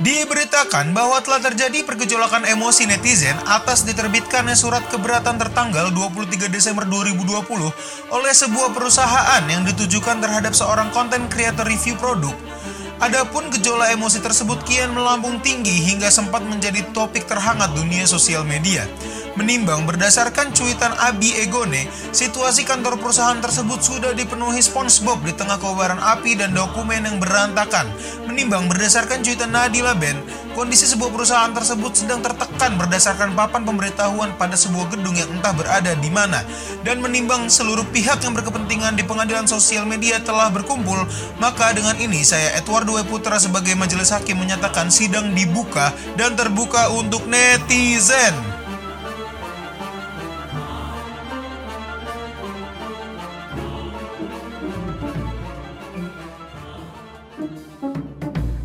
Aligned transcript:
Diberitakan 0.00 0.96
bahwa 0.96 1.20
telah 1.20 1.44
terjadi 1.44 1.84
pergejolakan 1.84 2.48
emosi 2.48 2.88
netizen 2.88 3.36
atas 3.44 3.84
diterbitkannya 3.84 4.56
surat 4.56 4.80
keberatan 4.88 5.36
tertanggal 5.36 5.92
23 5.92 6.48
Desember 6.48 6.88
2020 6.88 7.44
oleh 8.08 8.32
sebuah 8.32 8.72
perusahaan 8.72 9.44
yang 9.44 9.60
ditujukan 9.68 10.24
terhadap 10.24 10.56
seorang 10.56 10.88
konten 10.96 11.28
creator 11.28 11.68
review 11.68 12.00
produk. 12.00 12.32
Adapun 13.00 13.48
gejolak 13.48 13.96
emosi 13.96 14.20
tersebut 14.20 14.60
kian 14.68 14.92
melambung 14.92 15.40
tinggi 15.40 15.72
hingga 15.72 16.12
sempat 16.12 16.44
menjadi 16.44 16.84
topik 16.92 17.24
terhangat 17.24 17.72
dunia 17.72 18.04
sosial 18.04 18.44
media. 18.44 18.84
Menimbang 19.40 19.88
berdasarkan 19.88 20.52
cuitan 20.52 20.92
Abi 21.00 21.32
Egone, 21.40 21.88
situasi 22.12 22.60
kantor 22.68 23.00
perusahaan 23.00 23.40
tersebut 23.40 23.80
sudah 23.80 24.12
dipenuhi 24.12 24.60
SpongeBob 24.60 25.24
di 25.24 25.32
tengah 25.32 25.56
kobaran 25.56 25.96
api 25.96 26.36
dan 26.36 26.52
dokumen 26.52 27.08
yang 27.08 27.16
berantakan. 27.16 27.88
Menimbang 28.28 28.68
berdasarkan 28.68 29.24
cuitan 29.24 29.56
Nadila 29.56 29.96
Ben, 29.96 30.20
kondisi 30.60 30.84
sebuah 30.84 31.08
perusahaan 31.08 31.48
tersebut 31.56 32.04
sedang 32.04 32.20
tertekan 32.20 32.76
berdasarkan 32.76 33.32
papan 33.32 33.64
pemberitahuan 33.64 34.28
pada 34.36 34.60
sebuah 34.60 34.92
gedung 34.92 35.16
yang 35.16 35.32
entah 35.32 35.56
berada 35.56 35.96
di 35.96 36.12
mana. 36.12 36.44
Dan 36.84 37.00
menimbang 37.00 37.48
seluruh 37.48 37.88
pihak 37.88 38.20
yang 38.20 38.36
berkepentingan 38.36 38.92
di 38.92 39.00
pengadilan 39.00 39.48
sosial 39.48 39.88
media 39.88 40.20
telah 40.20 40.52
berkumpul, 40.52 41.08
maka 41.40 41.72
dengan 41.72 41.96
ini 41.96 42.20
saya 42.20 42.60
Edward 42.60 42.92
W. 42.92 43.00
Putra 43.08 43.40
sebagai 43.40 43.72
majelis 43.72 44.12
hakim 44.12 44.36
menyatakan 44.36 44.92
sidang 44.92 45.32
dibuka 45.32 45.96
dan 46.20 46.36
terbuka 46.36 46.92
untuk 46.92 47.24
netizen. 47.24 48.49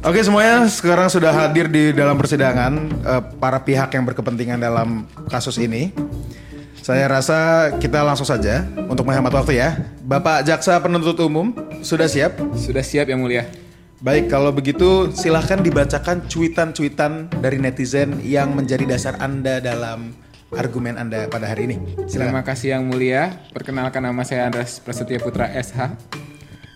Oke 0.05 0.21
semuanya 0.21 0.69
sekarang 0.69 1.09
sudah 1.09 1.33
hadir 1.33 1.65
di 1.65 1.89
dalam 1.89 2.13
persidangan 2.13 2.77
eh, 3.01 3.21
para 3.41 3.57
pihak 3.57 3.89
yang 3.89 4.05
berkepentingan 4.05 4.61
dalam 4.61 5.09
kasus 5.33 5.57
ini. 5.57 5.89
Saya 6.77 7.09
rasa 7.09 7.73
kita 7.81 8.05
langsung 8.05 8.29
saja 8.29 8.69
untuk 8.85 9.09
menghemat 9.09 9.33
waktu 9.33 9.57
ya. 9.57 9.73
Bapak 10.05 10.45
Jaksa 10.45 10.77
Penuntut 10.77 11.17
Umum 11.25 11.57
sudah 11.81 12.05
siap? 12.05 12.37
Sudah 12.53 12.85
siap 12.85 13.09
yang 13.09 13.25
mulia. 13.25 13.49
Baik 13.97 14.29
kalau 14.29 14.53
begitu 14.53 15.09
silahkan 15.09 15.57
dibacakan 15.57 16.29
cuitan-cuitan 16.29 17.33
dari 17.41 17.57
netizen 17.57 18.21
yang 18.21 18.53
menjadi 18.53 18.85
dasar 18.85 19.17
Anda 19.17 19.57
dalam 19.57 20.13
argumen 20.53 21.01
Anda 21.01 21.25
pada 21.25 21.49
hari 21.49 21.65
ini. 21.73 21.97
Terima 22.05 22.45
kasih 22.45 22.77
yang 22.77 22.85
mulia. 22.85 23.41
Perkenalkan 23.49 24.05
nama 24.05 24.21
saya 24.21 24.53
Andres 24.53 24.77
Prasetya 24.85 25.17
Putra 25.17 25.49
SH. 25.49 25.97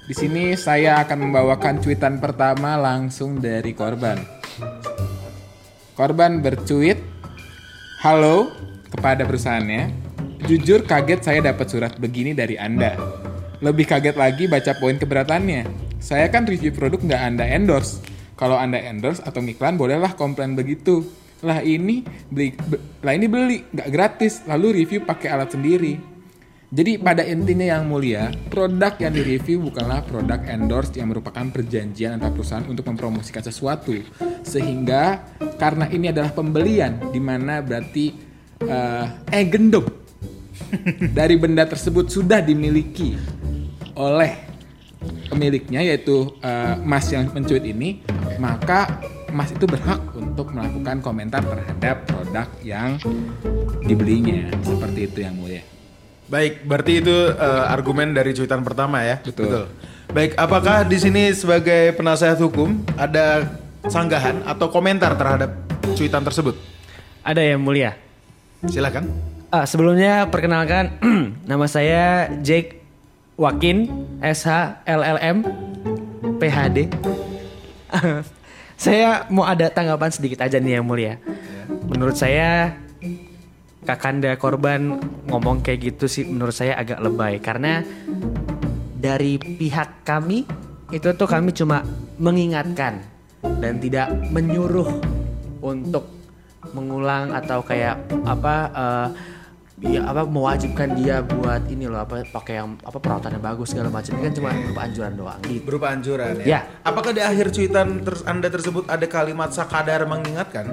Di 0.10 0.18
sini 0.18 0.58
saya 0.58 1.06
akan 1.06 1.30
membawakan 1.30 1.86
cuitan 1.86 2.18
pertama 2.18 2.74
langsung 2.82 3.38
dari 3.38 3.78
korban. 3.78 4.18
Korban 5.94 6.42
bercuit, 6.42 6.98
Halo 8.02 8.50
kepada 8.90 9.22
perusahaannya. 9.22 9.94
Jujur 10.50 10.82
kaget 10.90 11.22
saya 11.22 11.46
dapat 11.46 11.70
surat 11.70 11.94
begini 12.02 12.34
dari 12.34 12.58
Anda. 12.58 12.98
Lebih 13.62 13.86
kaget 13.86 14.18
lagi 14.18 14.50
baca 14.50 14.74
poin 14.82 14.98
keberatannya. 14.98 15.70
Saya 16.02 16.26
kan 16.34 16.50
review 16.50 16.74
produk 16.74 17.06
nggak 17.06 17.22
Anda 17.30 17.46
endorse. 17.46 18.02
Kalau 18.34 18.58
Anda 18.58 18.82
endorse 18.82 19.22
atau 19.22 19.46
iklan 19.46 19.78
bolehlah 19.78 20.18
komplain 20.18 20.58
begitu. 20.58 21.06
Lah 21.46 21.62
ini 21.62 22.02
beli, 22.34 22.58
be- 22.58 22.82
lah 23.06 23.14
ini 23.14 23.30
beli 23.30 23.62
nggak 23.62 23.90
gratis, 23.94 24.42
lalu 24.50 24.82
review 24.82 25.06
pakai 25.06 25.30
alat 25.38 25.54
sendiri. 25.54 26.09
Jadi 26.70 27.02
pada 27.02 27.26
intinya 27.26 27.66
yang 27.66 27.90
mulia, 27.90 28.30
produk 28.54 28.94
yang 29.02 29.10
direview 29.10 29.58
bukanlah 29.74 30.06
produk 30.06 30.38
endorse 30.46 30.94
yang 30.94 31.10
merupakan 31.10 31.42
perjanjian 31.50 32.22
antar 32.22 32.30
perusahaan 32.30 32.62
untuk 32.70 32.86
mempromosikan 32.86 33.42
sesuatu. 33.42 33.98
Sehingga 34.46 35.26
karena 35.58 35.90
ini 35.90 36.14
adalah 36.14 36.30
pembelian, 36.30 37.10
di 37.10 37.18
mana 37.18 37.66
berarti 37.66 38.14
eh, 38.62 39.06
eh 39.34 39.46
gendong 39.50 39.90
dari 41.18 41.42
benda 41.42 41.66
tersebut 41.66 42.06
sudah 42.06 42.38
dimiliki 42.46 43.18
oleh 43.98 44.38
pemiliknya 45.26 45.82
yaitu 45.82 46.38
eh, 46.38 46.78
Mas 46.86 47.10
yang 47.10 47.34
mencuit 47.34 47.66
ini, 47.66 48.06
maka 48.38 49.02
Mas 49.34 49.50
itu 49.50 49.66
berhak 49.66 50.14
untuk 50.14 50.54
melakukan 50.54 51.02
komentar 51.02 51.42
terhadap 51.42 52.06
produk 52.06 52.46
yang 52.62 53.02
dibelinya. 53.82 54.54
Seperti 54.62 55.10
itu 55.10 55.26
yang 55.26 55.34
mulia. 55.34 55.79
Baik, 56.30 56.62
berarti 56.62 57.02
itu 57.02 57.34
eh, 57.34 57.64
argumen 57.74 58.14
dari 58.14 58.38
cuitan 58.38 58.62
pertama 58.62 59.02
ya. 59.02 59.18
Betul. 59.18 59.66
Baik, 60.14 60.38
apakah 60.38 60.86
di 60.86 60.98
sini 61.02 61.34
sebagai 61.34 61.94
penasehat 61.98 62.38
hukum 62.38 62.86
ada 62.98 63.50
sanggahan 63.90 64.46
atau 64.46 64.70
komentar 64.70 65.18
terhadap 65.18 65.58
cuitan 65.98 66.22
tersebut? 66.22 66.54
Ada 67.26 67.42
yang 67.42 67.62
mulia. 67.62 67.98
Silakan. 68.66 69.10
Ah, 69.50 69.66
sebelumnya 69.66 70.30
perkenalkan 70.30 71.02
nama 71.50 71.66
saya 71.66 72.30
Jake 72.46 72.78
Wakin 73.34 73.90
SH 74.22 74.86
LLM 74.86 75.46
PhD. 76.38 76.94
saya 78.78 79.26
mau 79.34 79.50
ada 79.50 79.74
tanggapan 79.74 80.14
sedikit 80.14 80.46
aja 80.46 80.62
nih 80.62 80.78
yang 80.78 80.86
mulia. 80.86 81.18
Menurut 81.90 82.14
saya 82.14 82.78
kakanda 83.90 84.38
korban 84.38 85.02
ngomong 85.26 85.66
kayak 85.66 85.98
gitu 85.98 86.06
sih 86.06 86.30
menurut 86.30 86.54
saya 86.54 86.78
agak 86.78 87.02
lebay. 87.02 87.42
Karena 87.42 87.82
dari 88.94 89.42
pihak 89.42 90.06
kami 90.06 90.46
itu 90.94 91.10
tuh 91.18 91.26
kami 91.26 91.50
cuma 91.58 91.82
mengingatkan 92.22 93.02
dan 93.42 93.82
tidak 93.82 94.14
menyuruh 94.30 94.90
untuk 95.66 96.06
mengulang 96.78 97.34
atau 97.34 97.66
kayak 97.66 97.98
apa 98.30 98.56
eh, 98.70 99.08
ya 99.80 100.04
apa 100.04 100.28
mewajibkan 100.28 100.92
dia 100.92 101.24
buat 101.24 101.64
ini 101.72 101.88
loh 101.88 102.04
apa 102.04 102.28
pakai 102.28 102.60
yang 102.60 102.76
apa 102.84 103.00
perawatannya 103.00 103.40
bagus 103.40 103.72
segala 103.72 103.88
macam 103.88 104.12
ini 104.20 104.28
kan 104.28 104.34
cuma 104.36 104.50
berupa 104.52 104.82
anjuran 104.84 105.14
doang 105.16 105.40
gitu. 105.48 105.64
Berupa 105.64 105.88
anjuran 105.96 106.34
ya. 106.44 106.46
Ya. 106.46 106.60
Apakah 106.84 107.12
di 107.16 107.22
akhir 107.24 107.56
cuitan 107.56 108.04
ter- 108.04 108.24
Anda 108.28 108.52
tersebut 108.52 108.84
ada 108.92 109.06
kalimat 109.08 109.56
sakadar 109.56 110.04
mengingatkan? 110.04 110.68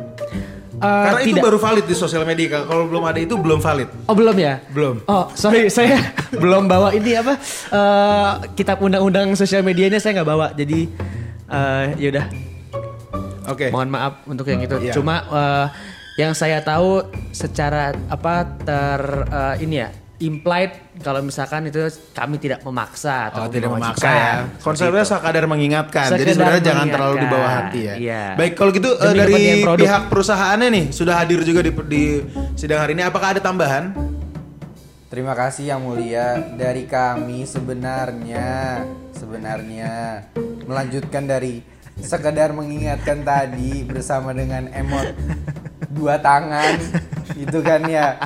Eh, 0.76 0.82
Karena 0.82 1.20
itu 1.24 1.38
tidak. 1.38 1.44
baru 1.48 1.56
valid 1.56 1.86
di 1.86 1.96
sosial 1.96 2.26
media. 2.26 2.66
Kalau 2.66 2.84
belum 2.84 3.04
ada 3.06 3.16
itu 3.16 3.34
belum 3.38 3.62
valid. 3.62 3.88
Oh 4.10 4.14
belum 4.18 4.36
ya? 4.36 4.58
Belum. 4.74 5.00
Oh 5.06 5.30
sorry 5.32 5.70
saya 5.76 6.02
belum 6.34 6.66
bawa 6.66 6.90
ini 6.90 7.14
apa 7.14 7.38
eh, 7.70 8.30
kitab 8.58 8.82
undang-undang 8.82 9.32
sosial 9.32 9.62
medianya 9.62 10.02
saya 10.02 10.20
nggak 10.20 10.28
bawa 10.28 10.50
jadi 10.52 10.90
eh 11.46 11.86
yaudah 12.02 12.26
Oke. 13.46 13.70
mohon 13.70 13.86
maaf 13.86 14.26
untuk 14.26 14.50
yang 14.50 14.58
itu. 14.60 14.74
Iya. 14.82 14.92
Cuma 14.92 15.22
eh, 15.22 15.66
yang 16.16 16.32
saya 16.32 16.60
tahu 16.60 17.04
secara 17.31 17.93
apa 18.09 18.34
ter 18.59 19.00
eh, 19.28 19.56
ini 19.60 19.77
ya 19.78 19.88
implied 20.16 20.72
kalau 21.04 21.21
misalkan 21.21 21.69
itu 21.69 21.77
kami 22.16 22.41
tidak 22.41 22.65
memaksa 22.65 23.28
atau 23.28 23.44
Oh, 23.44 23.53
tidak 23.53 23.69
memaksa 23.69 24.09
ya. 24.09 24.32
Konsepnya 24.65 25.04
itu. 25.04 25.12
sakadar 25.12 25.44
mengingatkan. 25.44 26.09
Jadi 26.09 26.25
Sekedar 26.25 26.32
sebenarnya 26.56 26.62
jangan 26.65 26.87
terlalu 26.88 27.15
di 27.15 27.27
bawah 27.28 27.37
mengingatkan. 27.44 27.69
hati 27.69 27.81
ya. 27.84 27.94
Iya. 28.00 28.22
Baik, 28.32 28.53
kalau 28.56 28.71
gitu 28.72 28.91
eh, 28.97 29.04
Demi 29.04 29.21
dari 29.21 29.37
pihak 29.77 30.03
perusahaannya 30.09 30.69
nih 30.72 30.84
sudah 30.88 31.15
hadir 31.21 31.44
juga 31.44 31.60
di, 31.60 31.71
di 31.84 32.04
sidang 32.56 32.81
hari 32.81 32.97
ini. 32.97 33.04
Apakah 33.04 33.37
ada 33.37 33.44
tambahan? 33.44 33.93
Terima 35.06 35.37
kasih 35.37 35.69
yang 35.69 35.84
mulia 35.84 36.41
dari 36.56 36.88
kami 36.88 37.44
sebenarnya 37.44 38.83
sebenarnya 39.12 40.25
melanjutkan 40.65 41.28
dari 41.28 41.60
sekedar 41.97 42.53
mengingatkan 42.53 43.21
tadi 43.21 43.84
bersama 43.84 44.33
dengan 44.33 44.69
emot 44.69 45.12
dua 45.96 46.20
tangan 46.20 46.76
gitu 47.34 47.58
kan 47.64 47.80
ya 47.88 48.20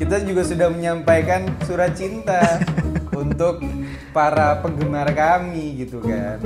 kita 0.00 0.24
juga 0.24 0.42
sudah 0.42 0.68
menyampaikan 0.72 1.44
surat 1.68 1.92
cinta 1.92 2.58
untuk 3.12 3.60
para 4.16 4.58
penggemar 4.64 5.12
kami 5.12 5.84
gitu 5.84 6.00
kan 6.00 6.40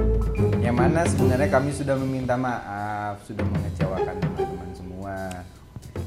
yang 0.59 0.75
mana 0.75 1.07
sebenarnya 1.07 1.49
kami 1.49 1.71
sudah 1.71 1.95
meminta 1.95 2.35
maaf 2.35 3.23
sudah 3.25 3.47
mengecewakan 3.47 4.15
teman-teman 4.21 4.71
semua 4.75 5.17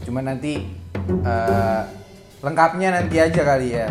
cuma 0.03 0.19
nanti 0.21 0.68
eh, 1.07 1.81
lengkapnya 2.44 2.89
nanti 3.01 3.15
aja 3.18 3.42
kali 3.42 3.69
ya 3.74 3.88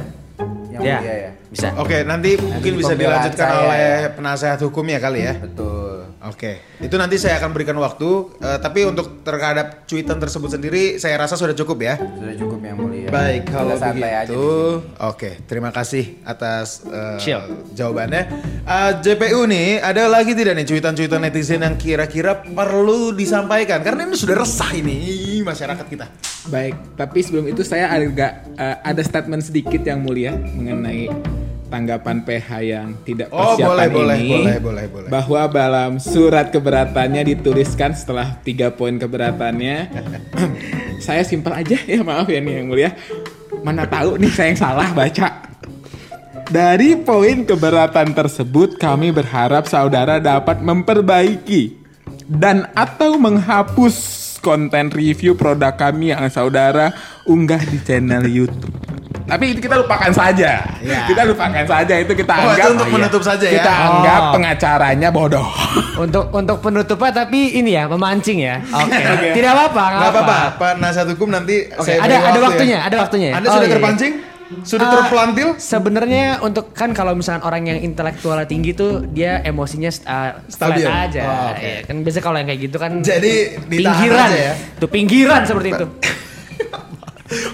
yang 0.70 0.82
Ya, 0.84 1.00
ya 1.00 1.30
bisa. 1.48 1.72
Oke, 1.80 2.04
nanti 2.04 2.36
mungkin 2.36 2.72
di 2.76 2.78
bisa 2.84 2.92
dilanjutkan 2.92 3.48
saya, 3.48 3.60
oleh 3.64 3.80
ya. 3.80 4.10
penasehat 4.12 4.58
hukumnya 4.60 5.00
kali 5.00 5.24
ya. 5.24 5.34
betul 5.40 5.85
Oke, 6.24 6.64
itu 6.80 6.96
nanti 6.96 7.20
saya 7.20 7.36
akan 7.36 7.52
berikan 7.52 7.76
waktu. 7.76 8.08
eh, 8.40 8.56
tapi 8.56 8.88
untuk 8.88 9.20
terhadap 9.20 9.84
cuitan 9.84 10.16
tersebut 10.16 10.48
sendiri, 10.48 10.96
saya 10.96 11.20
rasa 11.20 11.36
sudah 11.36 11.52
cukup 11.52 11.84
ya. 11.84 11.94
sudah 12.00 12.34
cukup 12.40 12.60
yang 12.64 12.80
mulia 12.80 13.12
Baik, 13.12 13.44
Kita 13.44 13.52
kalau 13.52 13.76
santai 13.76 14.12
aja 14.16 14.24
di 14.24 14.32
begitu, 14.32 14.48
oke, 14.96 15.30
terima 15.44 15.70
kasih 15.70 16.24
atas 16.24 16.88
Chill. 17.20 17.42
jawabannya. 17.76 18.22
Eh, 18.64 18.92
JPU 19.04 19.44
nih, 19.44 19.84
ada 19.84 20.08
lagi 20.08 20.32
tidak 20.32 20.56
nih 20.56 20.66
cuitan-cuitan 20.66 21.20
netizen 21.20 21.60
yang 21.60 21.76
kira-kira 21.76 22.40
perlu 22.40 23.12
disampaikan? 23.12 23.84
Karena 23.84 24.08
ini 24.08 24.16
sudah 24.16 24.40
resah 24.40 24.72
ini 24.72 24.96
masyarakat 25.44 25.84
kita. 25.84 26.06
Baik, 26.48 26.96
tapi 26.96 27.18
sebelum 27.20 27.44
itu 27.44 27.60
saya 27.60 27.92
agak 27.92 28.56
eh, 28.56 28.76
ada 28.80 29.02
statement 29.04 29.44
sedikit 29.44 29.84
yang 29.84 30.00
mulia 30.00 30.32
mengenai 30.32 31.12
tanggapan 31.76 32.25
PH 32.25 32.49
yang 32.64 32.88
tidak 33.05 33.28
Oh, 33.28 33.52
persiapan 33.52 33.69
boleh, 33.69 33.88
boleh, 33.93 34.19
ini 34.19 34.32
boleh, 34.40 34.58
boleh, 34.64 34.84
boleh. 34.88 35.08
bahwa 35.12 35.43
dalam 35.52 36.00
surat 36.00 36.49
keberatannya 36.49 37.37
dituliskan 37.37 37.93
setelah 37.93 38.40
tiga 38.40 38.73
poin 38.73 38.96
keberatannya 38.96 39.93
saya 41.05 41.20
simpel 41.20 41.52
aja 41.52 41.76
ya 41.84 42.00
maaf 42.00 42.25
ya 42.32 42.40
nih 42.40 42.64
yang 42.64 42.67
mulia 42.73 42.90
mana 43.61 43.84
tahu 43.84 44.17
nih 44.17 44.32
saya 44.32 44.49
yang 44.56 44.61
salah 44.64 44.88
baca 44.96 45.28
dari 46.49 46.96
poin 46.96 47.44
keberatan 47.44 48.17
tersebut 48.17 48.81
kami 48.81 49.12
berharap 49.12 49.69
saudara 49.69 50.17
dapat 50.17 50.64
memperbaiki 50.64 51.76
dan 52.25 52.70
atau 52.73 53.20
menghapus 53.20 54.25
konten 54.40 54.94
review 54.94 55.34
produk 55.34 55.75
kami 55.75 56.14
yang 56.14 56.31
saudara 56.31 56.94
unggah 57.26 57.58
di 57.67 57.82
channel 57.82 58.23
YouTube. 58.31 58.85
Tapi 59.26 59.44
itu 59.50 59.61
kita 59.61 59.75
lupakan 59.76 60.11
saja. 60.11 60.62
Ya. 60.78 61.02
Kita 61.05 61.26
lupakan 61.26 61.64
saja 61.67 61.94
itu 61.99 62.12
kita 62.14 62.31
Oh, 62.32 62.43
itu 62.46 62.50
anggap 62.55 62.70
untuk 62.73 62.88
penutup 62.94 63.23
saja 63.26 63.43
ya? 63.43 63.58
Kita 63.58 63.73
Oh. 63.75 63.87
anggap 63.99 64.20
pengacaranya 64.32 65.08
bodoh. 65.11 65.46
Untuk 65.99 66.31
untuk 66.31 66.56
penutupnya 66.61 67.11
tapi 67.12 67.58
ini 67.58 67.75
ya 67.75 67.84
memancing 67.84 68.38
ya. 68.38 68.62
Oke. 68.87 68.94
Oke. 68.94 69.28
Tidak 69.34 69.50
apa-apa, 69.50 69.84
nggak 69.93 70.11
apa-apa, 70.14 70.38
Pak 70.56 70.73
Nasihat 70.78 71.11
Hukum 71.11 71.28
nanti 71.28 71.67
Oke, 71.73 71.90
saya 71.90 71.99
ada- 72.00 72.06
ada 72.06 72.38
waktu 72.38 72.40
waktunya, 72.40 72.78
ya. 72.78 72.87
ada 72.87 72.96
waktunya. 72.99 73.28
Anda 73.32 73.46
Oh, 73.46 73.52
sudah 73.52 73.61
iya, 73.61 73.67
iya. 73.67 73.76
terpancing? 73.76 74.14
Sudah 74.62 74.87
Ah, 74.87 74.93
terpelantil? 75.02 75.49
Sebenarnya 75.58 76.38
untuk 76.38 76.70
kan 76.70 76.94
kalau 76.94 77.19
misalkan 77.19 77.43
orang 77.43 77.67
yang 77.67 77.82
intelektualnya 77.82 78.46
tinggi 78.46 78.70
tuh 78.73 79.02
dia 79.05 79.43
emosinya 79.43 79.90
uh, 80.06 80.38
Stabil. 80.46 80.87
aja. 80.87 81.20
Oh, 81.20 81.50
oke. 81.50 81.67
Ya, 81.67 81.82
kan 81.82 81.96
biasa 81.99 82.19
kalau 82.23 82.38
yang 82.38 82.46
kayak 82.46 82.61
gitu 82.62 82.76
kan 82.78 83.02
Jadi 83.02 83.58
pinggiran 83.67 84.31
aja 84.31 84.38
ya? 84.38 84.55
Tuh 84.78 84.87
pinggiran 84.87 85.43
seperti 85.43 85.69
itu. 85.73 85.87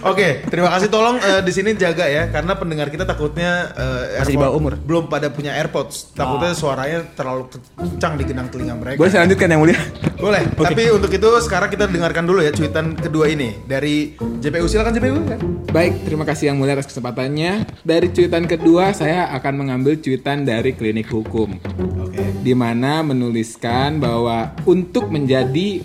Oke, 0.05 0.45
terima 0.47 0.69
kasih. 0.69 0.89
Tolong 0.89 1.17
eh, 1.17 1.41
di 1.41 1.53
sini 1.53 1.73
jaga 1.75 2.05
ya, 2.05 2.29
karena 2.29 2.53
pendengar 2.55 2.93
kita 2.93 3.09
takutnya 3.09 3.73
eh, 3.73 4.21
Masih 4.21 4.35
di 4.35 4.37
bawah 4.37 4.55
umur. 4.57 4.73
belum 4.77 5.09
pada 5.09 5.33
punya 5.33 5.57
AirPods. 5.57 6.13
Takutnya 6.13 6.53
suaranya 6.53 7.09
terlalu 7.17 7.49
kencang 7.77 8.21
di 8.21 8.25
genang 8.29 8.49
telinga 8.53 8.75
mereka. 8.77 8.99
Boleh 9.01 9.11
saya 9.11 9.25
lanjutkan 9.25 9.49
yang 9.49 9.61
mulia? 9.65 9.81
Boleh. 10.21 10.43
Tapi 10.53 10.83
untuk 10.93 11.11
itu 11.11 11.29
sekarang 11.43 11.69
kita 11.73 11.89
dengarkan 11.89 12.25
dulu 12.25 12.45
ya 12.45 12.53
cuitan 12.53 12.95
kedua 12.95 13.27
ini 13.27 13.59
dari 13.65 14.15
JPU. 14.39 14.69
Silakan 14.69 14.93
JPU 14.93 15.19
kan. 15.25 15.39
Baik, 15.73 16.05
terima 16.05 16.29
kasih 16.29 16.53
yang 16.53 16.61
mulia 16.61 16.77
atas 16.77 16.93
kesempatannya. 16.93 17.65
Dari 17.81 18.13
cuitan 18.13 18.45
kedua, 18.45 18.93
saya 18.93 19.33
akan 19.33 19.65
mengambil 19.65 19.97
cuitan 19.97 20.45
dari 20.45 20.77
klinik 20.77 21.09
hukum. 21.09 21.57
Oke. 22.03 22.29
di 22.43 22.53
mana 22.53 23.01
menuliskan 23.01 23.97
bahwa 23.97 24.53
untuk 24.69 25.09
menjadi 25.09 25.81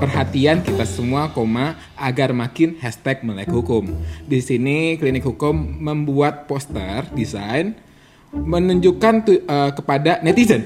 perhatian 0.00 0.64
kita 0.64 0.88
semua, 0.88 1.28
koma 1.36 1.76
agar 2.00 2.32
makin 2.32 2.80
hashtag 2.80 3.20
melek 3.20 3.52
hukum. 3.52 3.92
Di 4.24 4.40
sini 4.40 4.96
klinik 4.96 5.28
hukum 5.28 5.52
membuat 5.54 6.48
poster 6.48 7.04
desain 7.12 7.76
menunjukkan 8.32 9.14
tu- 9.28 9.44
eh, 9.44 9.70
kepada 9.76 10.24
netizen 10.24 10.64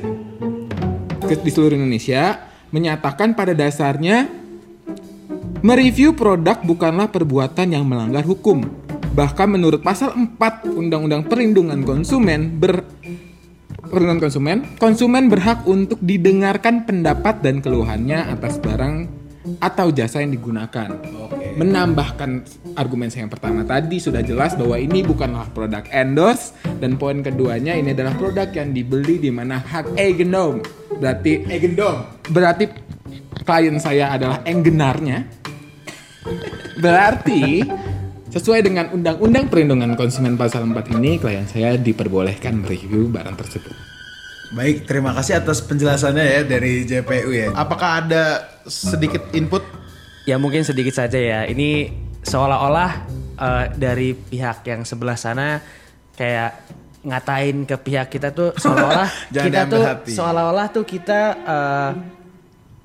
di 1.25 1.51
seluruh 1.51 1.81
Indonesia 1.81 2.37
menyatakan 2.69 3.33
pada 3.33 3.57
dasarnya 3.57 4.29
mereview 5.65 6.13
produk 6.13 6.61
bukanlah 6.61 7.09
perbuatan 7.09 7.73
yang 7.73 7.89
melanggar 7.89 8.23
hukum. 8.29 8.61
Bahkan 9.15 9.49
menurut 9.49 9.81
pasal 9.81 10.13
4 10.13 10.69
Undang-Undang 10.69 11.31
Perlindungan 11.31 11.81
Konsumen 11.87 12.61
ber 12.61 12.85
perlindungan 13.85 14.27
konsumen, 14.27 14.59
konsumen 14.83 15.31
berhak 15.31 15.63
untuk 15.71 16.03
didengarkan 16.03 16.83
pendapat 16.83 17.47
dan 17.47 17.63
keluhannya 17.63 18.27
atas 18.27 18.59
barang 18.59 19.14
atau 19.61 19.93
jasa 19.93 20.25
yang 20.25 20.33
digunakan. 20.33 20.89
Menambahkan 21.55 22.31
argumen 22.75 23.13
saya 23.13 23.29
yang 23.29 23.33
pertama 23.33 23.63
tadi 23.63 24.01
sudah 24.01 24.25
jelas 24.25 24.57
bahwa 24.57 24.81
ini 24.81 25.05
bukanlah 25.05 25.47
produk 25.53 25.85
endorse 25.93 26.57
dan 26.81 26.97
poin 26.97 27.21
keduanya 27.21 27.77
ini 27.77 27.93
adalah 27.93 28.17
produk 28.17 28.49
yang 28.51 28.73
dibeli 28.73 29.21
di 29.21 29.31
mana 29.31 29.61
hak 29.61 29.95
agendom. 29.95 30.65
Berarti 30.99 31.45
agendom. 31.47 31.97
Berarti 32.33 32.65
klien 33.45 33.77
saya 33.79 34.17
adalah 34.17 34.41
enggenarnya. 34.49 35.29
Berarti 36.81 37.63
sesuai 38.33 38.67
dengan 38.67 38.91
Undang-Undang 38.91 39.47
Perlindungan 39.47 39.95
Konsumen 39.95 40.35
Pasal 40.35 40.67
4 40.67 40.97
ini 40.99 41.23
klien 41.23 41.47
saya 41.47 41.79
diperbolehkan 41.79 42.65
mereview 42.65 43.07
barang 43.13 43.37
tersebut. 43.39 43.94
Baik, 44.55 44.87
terima 44.87 45.11
kasih 45.19 45.43
atas 45.43 45.59
penjelasannya 45.67 46.23
ya 46.23 46.41
dari 46.47 46.87
JPU 46.87 47.35
ya. 47.35 47.51
Apakah 47.59 48.07
ada 48.07 48.55
sedikit 48.71 49.27
input? 49.35 49.67
Ya 50.31 50.39
mungkin 50.39 50.63
sedikit 50.63 50.95
saja 50.95 51.19
ya. 51.19 51.43
Ini 51.43 51.91
seolah-olah 52.23 52.91
eh, 53.35 53.65
dari 53.75 54.15
pihak 54.15 54.63
yang 54.71 54.87
sebelah 54.87 55.19
sana 55.19 55.59
kayak 56.15 56.55
ngatain 57.05 57.67
ke 57.67 57.77
pihak 57.83 58.09
kita 58.09 58.31
tuh 58.31 58.55
seolah-olah 58.63 59.11
kita 59.29 59.61
tuh 59.69 59.83
hati. 59.85 60.13
seolah-olah 60.15 60.67
tuh 60.73 60.85
kita 60.89 61.21
eh, 61.45 61.91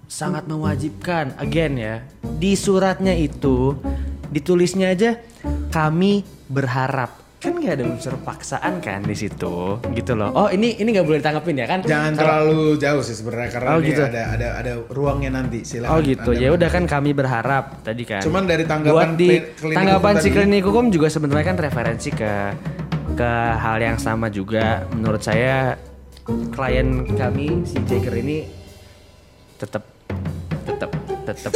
sangat 0.09 0.49
mewajibkan 0.49 1.37
again 1.37 1.77
ya 1.77 1.95
di 2.41 2.57
suratnya 2.57 3.13
itu 3.15 3.77
ditulisnya 4.33 4.91
aja 4.91 5.21
kami 5.69 6.25
berharap 6.49 7.28
kan 7.39 7.55
nggak 7.55 7.71
ada 7.73 7.85
unsur 7.87 8.19
paksaan 8.19 8.77
kan 8.77 8.99
di 8.99 9.15
situ 9.15 9.79
gitu 9.89 10.11
loh 10.11 10.27
oh 10.29 10.47
ini 10.47 10.75
ini 10.75 10.91
nggak 10.91 11.01
boleh 11.01 11.19
ditanggapin 11.19 11.55
ya 11.55 11.65
kan 11.65 11.79
Jangan 11.81 12.11
Kalau- 12.13 12.19
terlalu 12.19 12.59
jauh 12.77 12.99
sih 13.01 13.15
sebenarnya 13.15 13.49
karena 13.49 13.67
Oh, 13.69 13.79
ini 13.79 13.87
gitu. 13.89 14.03
ada 14.03 14.21
ada 14.29 14.47
ada 14.55 14.71
ruangnya 14.89 15.31
nanti. 15.33 15.63
Silakan. 15.63 15.89
Oh 15.89 15.99
gitu. 16.01 16.29
Ya 16.33 16.51
udah 16.51 16.67
kan 16.67 16.83
kami 16.85 17.11
berharap 17.11 17.79
tadi 17.81 18.03
kan. 18.03 18.19
Cuman 18.19 18.43
dari 18.43 18.63
tanggapan 18.63 18.91
Buat 18.91 19.11
di 19.15 19.27
kli- 19.29 19.45
klinik 19.55 19.77
tanggapan 19.77 20.11
hukum 20.11 20.21
si 20.21 20.29
klinik 20.29 20.63
hukum 20.63 20.85
juga 20.89 21.07
sebenarnya 21.07 21.45
kan 21.47 21.57
referensi 21.57 22.09
ke 22.11 22.31
ke 23.15 23.31
hal 23.55 23.77
yang 23.79 23.97
sama 23.97 24.27
juga. 24.27 24.83
Menurut 24.91 25.19
saya 25.19 25.79
klien 26.49 26.87
kami 27.09 27.63
si 27.63 27.79
Jagger 27.81 28.15
ini 28.17 28.45
tetap 29.55 29.88
tetap 31.31 31.51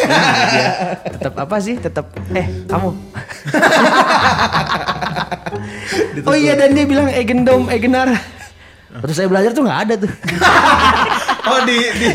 dia 0.49 0.67
tetap 1.07 1.33
apa 1.35 1.55
sih? 1.57 1.75
Tetap 1.75 2.05
eh 2.31 2.47
kamu. 2.65 2.89
oh 6.23 6.35
iya 6.35 6.53
dan 6.55 6.71
dia 6.71 6.85
bilang 6.85 7.09
egendom 7.09 7.67
egenar. 7.67 8.13
Waktu 8.93 9.13
saya 9.13 9.27
belajar 9.27 9.51
tuh 9.51 9.63
nggak 9.65 9.79
ada 9.83 9.95
tuh. 9.97 10.11
Oh 11.43 11.59
di 11.65 11.75
di 11.75 12.07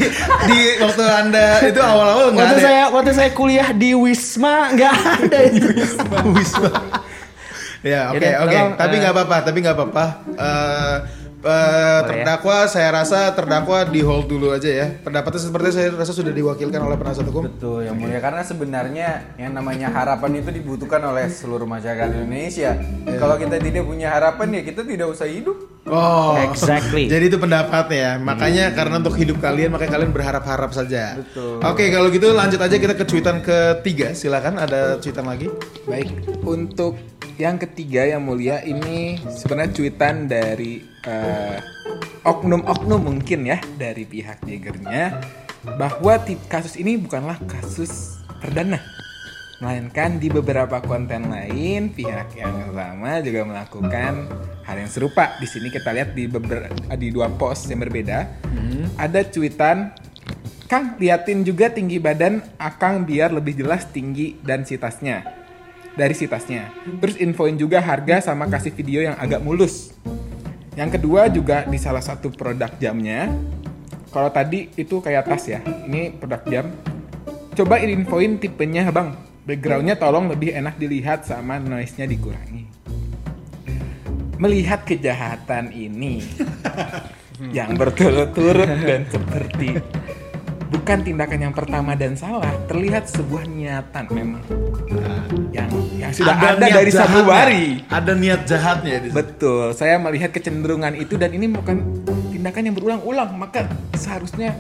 di 0.47 0.59
waktu 0.79 1.05
anda 1.05 1.61
itu 1.61 1.77
awal-awal 1.77 2.33
nggak 2.33 2.39
Waktu 2.41 2.55
ada. 2.55 2.63
ya? 2.63 2.65
saya 2.65 2.83
waktu 2.89 3.11
saya 3.13 3.31
kuliah 3.31 3.69
di 3.71 3.93
Wisma 3.93 4.73
nggak 4.73 4.95
ada 5.21 5.39
itu. 5.45 5.69
Wisma. 6.33 6.71
ya 7.79 8.11
oke 8.11 8.19
Yaudah, 8.19 8.33
oke. 8.41 8.57
tolong, 8.57 8.73
Tapi 8.75 8.95
eh, 8.95 8.99
nggak 8.99 9.13
apa-apa. 9.13 9.37
Tapi 9.45 9.59
nggak 9.61 9.77
apa-apa. 9.77 10.05
Eh, 10.33 10.97
eh, 11.43 12.01
terdakwa 12.05 12.67
saya 12.67 12.89
rasa 12.91 13.31
terdakwa 13.35 13.87
di 13.87 14.01
hold 14.03 14.27
dulu 14.27 14.55
aja 14.55 14.69
ya. 14.69 14.87
Pendapatnya 15.03 15.41
seperti 15.41 15.69
saya 15.75 15.89
rasa 15.95 16.13
sudah 16.15 16.33
diwakilkan 16.35 16.81
oleh 16.83 16.97
penasihat 16.99 17.29
hukum. 17.31 17.51
Betul 17.51 17.87
yang 17.87 17.97
mulia 17.99 18.19
karena 18.19 18.43
sebenarnya 18.43 19.09
yang 19.39 19.55
namanya 19.55 19.91
harapan 19.93 20.43
itu 20.43 20.51
dibutuhkan 20.51 21.03
oleh 21.05 21.31
seluruh 21.31 21.67
masyarakat 21.67 22.09
Indonesia. 22.19 22.75
Kalau 23.19 23.39
kita 23.39 23.57
tidak 23.63 23.85
punya 23.87 24.15
harapan 24.15 24.59
ya 24.59 24.63
kita 24.67 24.83
tidak 24.83 25.07
usah 25.15 25.29
hidup. 25.29 25.57
Oh, 25.89 26.37
Exactly. 26.37 27.09
Jadi 27.09 27.33
itu 27.33 27.39
pendapatnya. 27.41 28.21
Makanya 28.21 28.77
karena 28.77 29.01
untuk 29.01 29.17
hidup 29.17 29.41
kalian 29.41 29.73
makanya 29.73 29.97
kalian 29.97 30.13
berharap-harap 30.13 30.71
saja. 30.77 31.17
Betul. 31.17 31.65
Oke, 31.65 31.89
kalau 31.89 32.13
gitu 32.13 32.29
lanjut 32.37 32.61
aja 32.61 32.77
kita 32.77 32.93
ke 32.93 33.05
cuitan 33.09 33.41
ketiga. 33.41 34.13
Silakan 34.13 34.61
ada 34.61 35.01
cuitan 35.01 35.25
lagi. 35.25 35.49
Baik, 35.89 36.13
untuk 36.45 37.01
yang 37.41 37.57
ketiga 37.57 38.05
yang 38.05 38.27
mulia 38.27 38.61
ini 38.67 39.17
sebenarnya 39.31 39.71
cuitan 39.73 40.27
dari 40.29 40.98
eh, 41.09 41.59
oknum-oknum 42.29 43.01
mungkin 43.01 43.49
ya 43.49 43.59
dari 43.81 44.05
pihak 44.05 44.45
Jagernya 44.45 45.17
bahwa 45.81 46.21
kasus 46.53 46.77
ini 46.77 47.01
bukanlah 47.01 47.41
kasus 47.49 48.21
perdana 48.39 48.79
melainkan 49.59 50.23
di 50.23 50.31
beberapa 50.31 50.79
konten 50.79 51.35
lain 51.35 51.91
pihak 51.91 52.31
yang 52.39 52.71
sama 52.71 53.19
juga 53.19 53.43
melakukan 53.43 54.31
hal 54.63 54.77
yang 54.79 54.87
serupa. 54.87 55.35
Di 55.43 55.51
sini 55.51 55.75
kita 55.75 55.91
lihat 55.91 56.15
di 56.15 56.31
beber- 56.31 56.71
di 56.95 57.11
dua 57.11 57.27
post 57.27 57.67
yang 57.67 57.83
berbeda 57.83 58.29
ada 58.95 59.21
cuitan 59.27 59.91
Kang 60.69 61.01
liatin 61.01 61.49
juga 61.49 61.73
tinggi 61.73 61.97
badan 61.97 62.45
Akang 62.61 63.09
biar 63.09 63.33
lebih 63.33 63.57
jelas 63.57 63.89
tinggi 63.89 64.37
dan 64.45 64.69
sitasnya 64.69 65.25
dari 65.97 66.13
sitasnya. 66.13 66.69
Terus 67.01 67.17
infoin 67.19 67.57
juga 67.57 67.81
harga 67.81 68.21
sama 68.21 68.47
kasih 68.47 68.77
video 68.77 69.01
yang 69.01 69.17
agak 69.17 69.41
mulus. 69.41 69.97
Yang 70.79 71.03
kedua 71.03 71.27
juga 71.27 71.67
di 71.67 71.75
salah 71.75 71.99
satu 71.99 72.31
produk 72.31 72.71
jamnya. 72.79 73.35
Kalau 74.15 74.31
tadi 74.31 74.71
itu 74.79 75.03
kayak 75.03 75.27
tas 75.27 75.51
ya, 75.51 75.59
ini 75.91 76.15
produk 76.15 76.39
jam. 76.47 76.71
Coba 77.59 77.83
infoin 77.83 78.39
tipenya 78.39 78.87
bang. 78.95 79.11
Backgroundnya 79.43 79.99
tolong 79.99 80.31
lebih 80.31 80.55
enak 80.55 80.79
dilihat 80.79 81.27
sama 81.27 81.59
noise-nya 81.59 82.07
dikurangi. 82.07 82.71
Melihat 84.39 84.87
kejahatan 84.87 85.75
ini 85.75 86.23
yang 87.57 87.75
berturut-turut 87.75 88.71
dan 88.71 89.03
seperti 89.11 89.83
bukan 90.69 90.99
tindakan 91.05 91.39
yang 91.49 91.55
pertama 91.57 91.97
dan 91.97 92.15
salah, 92.15 92.53
terlihat 92.69 93.09
sebuah 93.09 93.45
niatan 93.49 94.05
memang 94.13 94.43
yang 95.53 95.71
yang 95.97 96.13
sudah 96.13 96.37
ada, 96.37 96.61
niat 96.61 96.73
dari 96.77 96.93
jahatnya. 96.93 97.09
sanubari. 97.09 97.67
Ada 97.89 98.13
niat 98.15 98.41
jahatnya 98.45 98.95
di. 99.01 99.09
Betul, 99.13 99.73
saya 99.73 99.97
melihat 99.97 100.31
kecenderungan 100.33 100.95
itu 100.97 101.17
dan 101.17 101.33
ini 101.33 101.49
bukan 101.49 102.05
tindakan 102.33 102.63
yang 102.69 102.75
berulang-ulang, 102.77 103.31
maka 103.35 103.67
seharusnya 103.97 104.55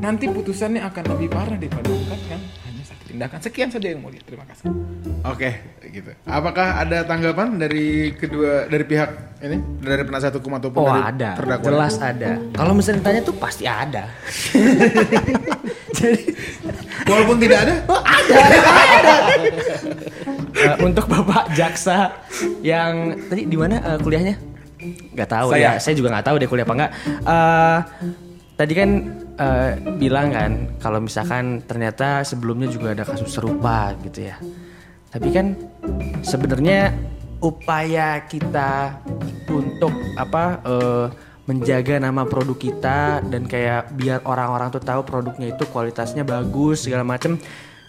nanti 0.00 0.28
putusannya 0.28 0.80
akan 0.84 1.04
lebih 1.16 1.28
parah 1.32 1.56
daripada 1.56 1.88
bukan 1.92 2.20
kan 2.28 2.40
tindakan. 3.14 3.38
Sekian 3.38 3.70
saja 3.70 3.86
yang 3.86 4.02
mulia. 4.02 4.18
Terima 4.26 4.42
kasih. 4.50 4.66
Oke, 5.24 5.50
gitu. 5.88 6.10
Apakah 6.26 6.82
ada 6.84 7.06
tanggapan 7.06 7.56
dari 7.56 8.12
kedua 8.12 8.66
dari 8.68 8.84
pihak 8.84 9.40
ini 9.40 9.56
dari 9.80 10.02
penasihat 10.04 10.34
hukum 10.36 10.58
ataupun 10.58 10.78
Oh 10.82 10.90
dari 10.90 11.02
ada, 11.16 11.30
terdakwa? 11.38 11.64
jelas 11.64 11.94
ada. 12.02 12.30
Kalau 12.52 12.72
misalnya 12.76 12.98
ditanya 13.00 13.20
tuh 13.22 13.36
pasti 13.38 13.64
ada. 13.64 14.10
Jadi 15.96 16.22
Walaupun 17.04 17.36
tidak 17.38 17.58
ada, 17.68 17.74
oh, 17.86 18.00
ada, 18.02 18.34
ada. 18.34 19.14
Eh, 20.54 20.74
untuk 20.80 21.04
bapak 21.06 21.52
jaksa 21.52 22.16
yang 22.64 23.14
tadi 23.28 23.44
di 23.44 23.56
mana 23.60 23.76
eh, 23.80 23.98
kuliahnya? 24.00 24.34
Gak 25.12 25.28
tahu 25.28 25.48
Saya. 25.52 25.76
ya. 25.76 25.80
Saya 25.80 25.94
juga 25.96 26.08
nggak 26.16 26.26
tahu 26.26 26.36
deh 26.40 26.48
kuliah 26.48 26.66
apa 26.66 26.74
enggak. 26.74 26.92
Eh, 27.06 27.78
tadi 28.56 28.72
kan 28.72 28.90
eh, 29.38 29.78
bilang 29.98 30.30
kan 30.30 30.52
kalau 30.78 31.02
misalkan 31.02 31.62
ternyata 31.64 32.22
sebelumnya 32.22 32.70
juga 32.70 32.94
ada 32.94 33.04
kasus 33.06 33.34
serupa 33.34 33.94
gitu 34.02 34.30
ya. 34.30 34.36
Tapi 35.10 35.28
kan 35.30 35.54
sebenarnya 36.26 36.90
upaya 37.38 38.24
kita 38.26 38.98
untuk 39.50 39.92
apa 40.18 40.44
eh, 40.64 41.06
menjaga 41.44 42.00
nama 42.00 42.24
produk 42.24 42.56
kita 42.56 43.20
dan 43.28 43.44
kayak 43.44 43.92
biar 43.92 44.24
orang-orang 44.24 44.72
tuh 44.72 44.80
tahu 44.80 45.04
produknya 45.04 45.52
itu 45.52 45.64
kualitasnya 45.68 46.24
bagus 46.24 46.88
segala 46.88 47.04
macem 47.04 47.36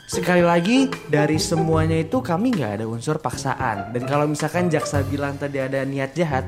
sekali 0.05 0.43
lagi 0.43 0.91
dari 1.07 1.39
semuanya 1.39 1.97
itu 1.97 2.19
kami 2.19 2.51
nggak 2.51 2.83
ada 2.83 2.85
unsur 2.85 3.17
paksaan 3.17 3.95
dan 3.95 4.03
kalau 4.05 4.27
misalkan 4.27 4.67
jaksa 4.67 5.01
bilang 5.07 5.39
tadi 5.39 5.57
ada 5.63 5.81
niat 5.87 6.13
jahat 6.13 6.45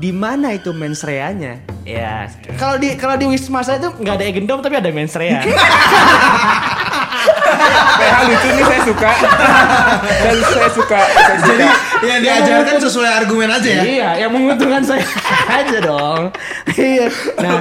di 0.00 0.16
mana 0.16 0.56
itu 0.56 0.72
mens 0.72 1.04
rea-nya? 1.04 1.60
Ya, 1.90 2.30
kalau 2.54 2.78
di 2.78 2.94
kalau 2.94 3.18
di 3.18 3.26
Wisma 3.26 3.66
saya 3.66 3.82
itu 3.82 3.90
nggak 3.90 4.14
ada 4.14 4.24
egendom 4.30 4.62
tapi 4.62 4.78
ada 4.78 4.90
mens 4.94 5.18
rea. 5.18 5.42
PH 8.00 8.16
lucu 8.24 8.48
nih 8.56 8.64
saya 8.64 8.80
suka. 8.86 9.10
Dan 10.00 10.36
saya 10.40 10.70
suka. 10.72 11.00
Saya 11.04 11.36
suka. 11.36 11.48
jadi 11.50 11.66
yang 12.00 12.20
diajarkan 12.24 12.76
sesuai 12.80 13.10
argumen 13.10 13.48
aja 13.52 13.68
ya. 13.68 13.82
Iya, 13.84 14.08
yang 14.26 14.30
menguntungkan 14.32 14.82
saya 14.86 15.04
aja 15.60 15.78
dong. 15.84 16.22
Iya. 16.72 17.06
Nah, 17.42 17.60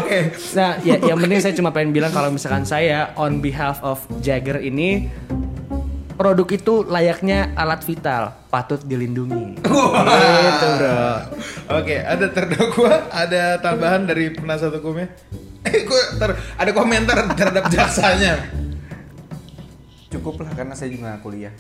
nah, 0.56 0.72
ya, 0.86 0.96
yang 1.02 1.20
penting 1.20 1.40
saya 1.44 1.54
cuma 1.58 1.76
pengen 1.76 1.92
bilang 1.92 2.12
kalau 2.16 2.32
misalkan 2.32 2.64
saya 2.64 3.12
on 3.20 3.44
behalf 3.44 3.84
of 3.84 4.00
Jagger 4.24 4.64
ini 4.64 5.12
produk 6.20 6.52
itu 6.52 6.84
layaknya 6.84 7.56
alat 7.56 7.80
vital, 7.88 8.36
patut 8.52 8.84
dilindungi. 8.84 9.56
Gitu, 9.64 10.68
Bro. 10.76 11.00
Oke, 11.80 11.96
ada 11.96 12.28
terdakwa, 12.28 13.08
ada 13.08 13.56
tambahan 13.64 14.04
dari 14.04 14.36
penasihat 14.36 14.76
hukumnya. 14.76 15.08
Eh, 15.64 15.88
gue 15.88 16.02
ter- 16.20 16.36
ada 16.60 16.72
komentar 16.76 17.24
terhadap 17.40 17.72
jaksanya. 17.72 18.36
Cukup 20.12 20.44
lah 20.44 20.52
karena 20.52 20.76
saya 20.76 20.92
juga 20.92 21.16
kuliah. 21.24 21.56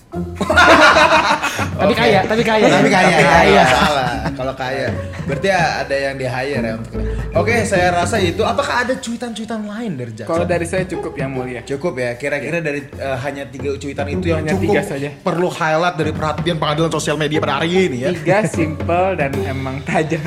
Tapi 1.80 1.94
kaya, 1.96 2.28
tapi 2.28 2.44
kaya. 2.44 2.66
Tapi 2.68 2.90
kaya, 2.92 3.16
Tapi 3.16 3.24
ya, 3.24 3.32
kaya. 3.32 3.62
nggak 3.64 3.70
salah. 3.72 4.09
Kalau 4.40 4.56
kaya, 4.56 4.88
berarti 5.28 5.52
ya 5.52 5.84
ada 5.84 5.96
yang 6.00 6.16
di 6.16 6.24
hire 6.24 6.64
ya 6.64 6.74
untuk. 6.80 6.96
Oke, 7.36 7.68
saya 7.68 7.92
rasa 7.92 8.24
itu. 8.24 8.40
Apakah 8.40 8.88
ada 8.88 8.96
cuitan-cuitan 8.96 9.68
lain 9.68 10.00
dari 10.00 10.16
jaksa? 10.16 10.32
Kalau 10.32 10.48
dari 10.48 10.64
saya 10.64 10.88
cukup 10.88 11.12
yang 11.20 11.36
mulia. 11.36 11.60
Cukup 11.68 12.00
ya, 12.00 12.16
kira-kira 12.16 12.64
dari 12.64 12.88
eh, 12.88 13.18
hanya 13.20 13.44
tiga 13.52 13.76
cuitan 13.76 14.08
itu 14.08 14.32
yang 14.32 14.40
Hanya 14.40 14.56
cukup 14.56 14.80
tiga 14.80 14.82
saja. 14.88 15.12
perlu 15.20 15.52
highlight 15.52 15.96
dari 16.00 16.12
perhatian 16.16 16.56
pengadilan 16.56 16.88
sosial 16.88 17.20
media 17.20 17.44
pada 17.44 17.60
hari 17.60 17.92
ini 17.92 17.98
ya. 18.08 18.10
Tiga 18.16 18.48
simple 18.48 19.20
dan 19.20 19.36
emang 19.44 19.84
tajam. 19.84 20.24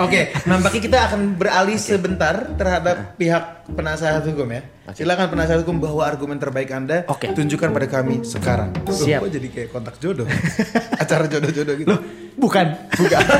Oke, 0.00 0.32
nampaknya 0.48 0.80
kita 0.80 0.98
akan 1.12 1.20
beralih 1.36 1.76
sebentar 1.76 2.56
terhadap 2.56 3.20
pihak 3.20 3.68
penasihat 3.68 4.24
hukum 4.24 4.48
ya. 4.48 4.64
Silakan 4.90 5.30
penasihat 5.30 5.62
hukum 5.62 5.78
bahwa 5.78 6.02
argumen 6.02 6.36
terbaik 6.36 6.66
Anda 6.68 7.06
Oke. 7.06 7.30
tunjukkan 7.30 7.70
pada 7.70 7.86
kami 7.86 8.26
sekarang. 8.26 8.74
Loh, 8.82 8.90
Siap. 8.90 9.22
kok 9.22 9.30
jadi 9.30 9.46
kayak 9.46 9.68
kontak 9.70 9.94
jodoh? 9.96 10.26
Acara 11.02 11.30
jodoh-jodoh 11.30 11.74
gitu. 11.78 11.94
Bukan. 12.34 12.66
Bukan. 12.90 13.22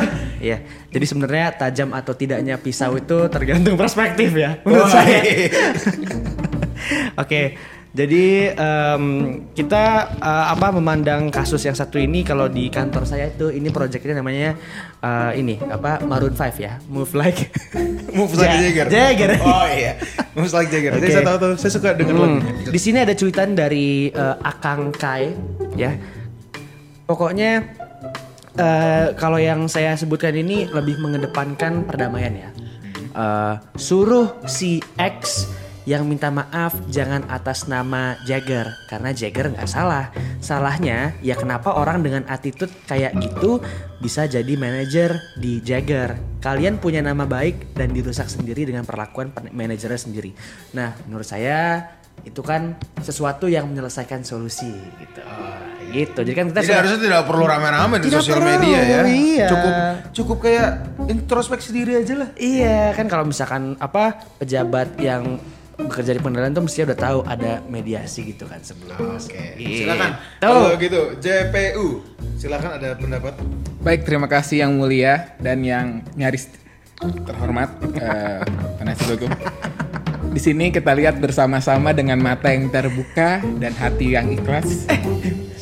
Iya. 0.43 0.59
Jadi 0.91 1.07
sebenarnya 1.07 1.55
tajam 1.55 1.95
atau 1.95 2.19
tidaknya 2.19 2.59
pisau 2.59 2.99
itu 2.99 3.31
tergantung 3.31 3.79
perspektif 3.79 4.35
ya 4.35 4.59
menurut 4.67 4.91
Wah, 4.91 4.95
saya. 4.99 5.23
iya. 5.23 5.71
Oke. 7.23 7.55
Jadi 7.93 8.49
em, 8.49 9.05
kita 9.53 9.85
eh, 10.17 10.47
apa 10.49 10.73
memandang 10.73 11.29
kasus 11.29 11.61
yang 11.61 11.77
satu 11.77 11.95
ini 11.95 12.25
kalau 12.25 12.49
di 12.49 12.73
kantor 12.73 13.05
saya 13.05 13.29
itu 13.29 13.53
ini 13.53 13.69
proyeknya 13.69 14.19
namanya 14.19 14.57
eh, 14.99 15.33
ini 15.39 15.61
apa 15.61 16.01
Maroon 16.03 16.33
5 16.33 16.57
ya. 16.59 16.81
Move 16.89 17.13
like 17.15 17.53
Move 18.11 18.33
like 18.35 18.49
Ja- 18.49 18.59
Jagger. 18.65 18.87
Jagger. 18.89 19.31
Oh 19.45 19.69
iya. 19.69 19.95
Move 20.33 20.49
like 20.49 20.73
Jagger. 20.73 20.97
Jadi 20.97 21.07
Oke. 21.07 21.13
saya 21.13 21.25
tahu 21.29 21.37
tuh, 21.39 21.53
saya 21.61 21.71
suka 21.71 21.89
dengan 21.93 22.15
Hmm. 22.17 22.23
lagunya. 22.41 22.73
Di 22.73 22.81
sini 22.81 22.99
ada 23.01 23.13
cuitan 23.13 23.53
dari 23.53 24.09
eh, 24.09 24.37
Akang 24.41 24.89
Kai 24.91 25.29
ya. 25.77 25.93
Pokoknya 27.05 27.69
eh, 28.53 29.07
kalau 29.17 29.37
yang 29.37 29.69
saya 29.69 29.93
sebutkan 29.93 30.33
ini 30.33 30.69
lebih 30.69 31.01
mengedepankan 31.01 31.85
perdamaian 31.85 32.33
ya. 32.33 32.49
Eh, 33.13 33.55
suruh 33.77 34.41
si 34.49 34.81
X 34.97 35.49
yang 35.83 36.07
minta 36.07 36.31
maaf 36.31 36.79
jangan 36.87 37.27
atas 37.27 37.67
nama 37.67 38.15
Jagger 38.23 38.71
karena 38.87 39.11
Jagger 39.11 39.51
nggak 39.51 39.67
salah. 39.67 40.15
Salahnya 40.39 41.19
ya 41.23 41.35
kenapa 41.35 41.75
orang 41.75 42.03
dengan 42.07 42.23
attitude 42.31 42.71
kayak 42.87 43.19
gitu 43.19 43.59
bisa 43.99 44.27
jadi 44.27 44.55
manajer 44.55 45.19
di 45.35 45.59
Jagger. 45.59 46.19
Kalian 46.39 46.79
punya 46.79 47.03
nama 47.03 47.27
baik 47.27 47.75
dan 47.75 47.91
dirusak 47.91 48.31
sendiri 48.31 48.67
dengan 48.67 48.87
perlakuan 48.87 49.35
manajernya 49.51 49.99
sendiri. 49.99 50.31
Nah, 50.75 50.95
menurut 51.07 51.27
saya 51.27 51.87
itu 52.23 52.39
kan 52.45 52.79
sesuatu 53.03 53.51
yang 53.51 53.67
menyelesaikan 53.67 54.23
solusi 54.23 54.71
gitu. 55.03 55.23
gitu. 55.91 56.21
Jadi 56.23 56.35
kan 56.37 56.47
kita 56.55 56.61
Jadi 56.63 56.67
sudah- 56.71 56.79
harusnya 56.79 57.01
tidak 57.03 57.23
perlu 57.27 57.45
rame-rame 57.45 57.97
di 57.99 58.07
Tidak 58.07 58.21
sosial 58.23 58.39
perlu, 58.39 58.51
media 58.55 58.79
ya. 58.79 59.01
iya. 59.07 59.47
Cukup 59.51 59.73
cukup 60.15 60.39
kayak 60.47 60.69
introspeksi 61.11 61.69
diri 61.75 61.99
aja 61.99 62.15
lah. 62.23 62.29
Iya 62.39 62.95
kan 62.95 63.07
kalau 63.11 63.27
misalkan 63.27 63.75
apa 63.83 64.23
pejabat 64.39 64.95
yang 65.03 65.43
bekerja 65.77 66.13
di 66.13 66.21
pengadilan 66.21 66.53
tuh 66.53 66.65
mestinya 66.69 66.87
udah 66.93 67.01
tahu 67.01 67.19
ada 67.25 67.53
mediasi 67.67 68.21
gitu 68.29 68.45
kan 68.45 68.61
sebelumnya. 68.61 69.17
Oke, 69.17 69.57
Iya. 69.57 69.79
silakan. 69.85 70.11
Kalau 70.39 70.69
gitu, 70.77 71.01
JPU, 71.19 71.87
silakan 72.37 72.71
ada 72.77 72.89
pendapat. 72.97 73.35
Baik, 73.83 74.01
terima 74.07 74.29
kasih 74.31 74.63
yang 74.63 74.79
mulia 74.79 75.35
dan 75.41 75.65
yang 75.65 76.07
nyaris 76.15 76.49
terhormat 77.27 77.73
eh, 77.99 78.41
penasihat 78.79 79.19
hukum. 79.19 79.31
Di 80.33 80.41
sini 80.41 80.73
kita 80.73 80.97
lihat 80.97 81.21
bersama-sama 81.21 81.93
dengan 81.93 82.17
mata 82.17 82.49
yang 82.49 82.73
terbuka 82.73 83.43
dan 83.61 83.73
hati 83.77 84.17
yang 84.17 84.33
ikhlas. 84.33 84.89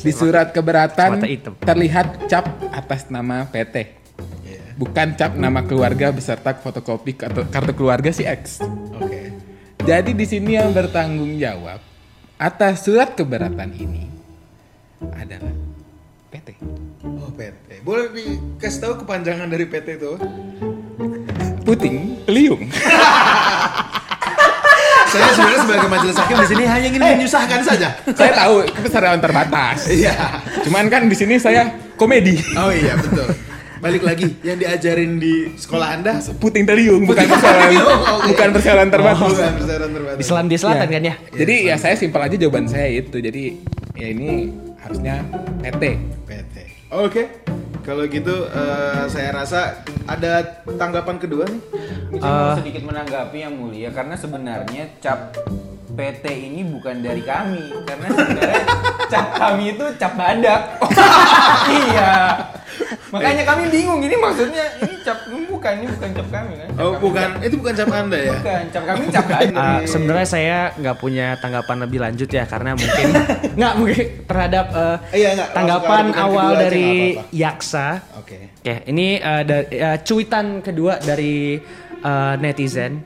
Di 0.00 0.12
surat 0.14 0.54
keberatan 0.54 1.20
terlihat 1.60 2.28
cap 2.30 2.46
atas 2.70 3.10
nama 3.10 3.48
PT. 3.50 3.98
Bukan 4.78 5.12
cap 5.12 5.36
nama 5.36 5.60
keluarga 5.60 6.08
beserta 6.08 6.56
fotokopi 6.56 7.12
kartu, 7.12 7.44
kartu 7.52 7.72
keluarga 7.76 8.08
si 8.08 8.24
X. 8.24 8.64
Oke. 8.96 9.49
Jadi 9.80 10.12
di 10.12 10.26
sini 10.28 10.60
yang 10.60 10.76
bertanggung 10.76 11.40
jawab 11.40 11.80
atas 12.36 12.84
surat 12.84 13.16
keberatan 13.16 13.72
ini 13.72 14.12
adalah 15.16 15.52
PT. 16.28 16.60
Oh, 17.04 17.32
PT. 17.32 17.80
Boleh 17.80 18.12
dikasih 18.12 18.78
tahu 18.84 18.94
kepanjangan 19.04 19.48
dari 19.48 19.64
PT 19.64 19.96
itu? 19.96 20.20
Puting 21.64 22.28
Beliung. 22.28 22.68
Saya 25.10 25.26
sebenarnya 25.34 25.60
sebagai 25.66 25.88
majelis 25.90 26.16
hakim 26.22 26.36
di 26.38 26.48
sini 26.54 26.64
hanya 26.70 26.86
ingin 26.86 27.02
menyusahkan 27.02 27.60
saja. 27.66 27.88
saya 28.14 28.30
tahu 28.30 28.62
keseruan 28.78 29.18
terbatas. 29.18 29.78
Iya. 29.98 30.14
Cuman 30.62 30.86
kan 30.86 31.10
di 31.10 31.18
sini 31.18 31.34
saya 31.34 31.66
komedi. 31.98 32.38
Oh 32.54 32.70
iya 32.70 32.94
betul. 32.94 33.26
Balik 33.80 34.04
lagi 34.04 34.36
yang 34.44 34.60
diajarin 34.60 35.16
di 35.16 35.56
sekolah 35.56 35.96
Anda 35.96 36.20
Puting 36.36 36.68
Beliung 36.68 37.08
bukan 37.08 37.24
persoalan 37.24 37.70
Oke. 37.72 38.28
bukan 38.28 38.48
persoalan 38.52 38.88
terbatas. 38.92 39.32
bukan 39.32 39.52
terbatas. 39.56 40.18
Di 40.20 40.24
Selandia 40.24 40.58
Selatan 40.60 40.84
Iya. 40.84 40.94
kan 40.94 41.02
ya? 41.02 41.14
Jadi 41.32 41.54
ya 41.64 41.76
saya 41.80 41.94
simpel 41.96 42.20
aja 42.20 42.36
jawaban 42.36 42.68
saya 42.68 42.92
itu. 42.92 43.16
Jadi 43.16 43.56
ya 43.96 44.06
ini 44.12 44.52
harusnya 44.76 45.24
PT. 45.64 45.82
PT. 46.28 46.56
Oke. 46.92 47.22
Kalau 47.80 48.04
gitu 48.04 48.44
eh, 48.46 49.04
saya 49.08 49.32
rasa 49.32 49.80
ada 50.04 50.60
tanggapan 50.76 51.16
kedua 51.16 51.48
nih. 51.48 51.60
Mau 52.20 52.60
sedikit 52.60 52.84
menanggapi 52.84 53.38
yang 53.40 53.56
mulia 53.56 53.88
karena 53.88 54.12
sebenarnya 54.12 54.92
cap 55.00 55.32
PT 55.90 56.24
ini 56.26 56.60
bukan 56.64 56.98
dari 56.98 57.20
kami 57.20 57.74
karena 57.82 58.06
sebenarnya 58.08 58.62
cap 59.06 59.26
kami 59.34 59.64
itu 59.72 59.84
cap 59.96 60.12
badak. 60.14 60.60
iya. 61.82 62.12
Makanya 63.10 63.42
kami 63.42 63.66
bingung 63.68 63.98
ini 64.00 64.14
maksudnya 64.14 64.64
ini 64.80 64.94
cap 65.02 65.18
bukan 65.26 65.72
ini 65.76 65.86
bukan 65.90 66.10
cap 66.14 66.28
kami 66.30 66.52
kan? 66.56 66.68
Cap 66.70 66.78
Oh, 66.78 66.90
kami, 66.90 67.02
bukan. 67.02 67.28
Itu 67.42 67.54
bukan 67.58 67.74
cap 67.74 67.90
Anda 67.90 68.18
ya? 68.18 68.32
Bukan 68.32 68.62
cap 68.70 68.84
kami 68.86 69.02
cap 69.10 69.26
kami. 69.34 69.52
Uh, 69.52 69.80
sebenarnya 69.84 70.26
saya 70.26 70.58
nggak 70.74 70.96
punya 70.96 71.26
tanggapan 71.36 71.76
lebih 71.82 71.98
lanjut 72.00 72.30
ya 72.30 72.44
karena 72.46 72.70
mungkin 72.72 73.06
nggak 73.58 73.74
mungkin 73.76 74.06
terhadap 74.24 74.66
uh, 74.70 74.96
Iya, 75.10 75.28
nggak. 75.34 75.48
tanggapan 75.52 76.04
awal 76.14 76.50
dari 76.56 76.90
apa-apa. 77.18 77.34
Yaksa. 77.34 77.88
Oke. 78.16 78.38
Oke, 78.56 78.74
ini 78.86 79.18
uh, 79.18 79.42
da- 79.42 79.66
uh, 79.68 79.98
cuitan 80.00 80.46
kedua 80.62 80.96
dari 80.96 81.58
uh, 82.00 82.34
netizen 82.38 83.02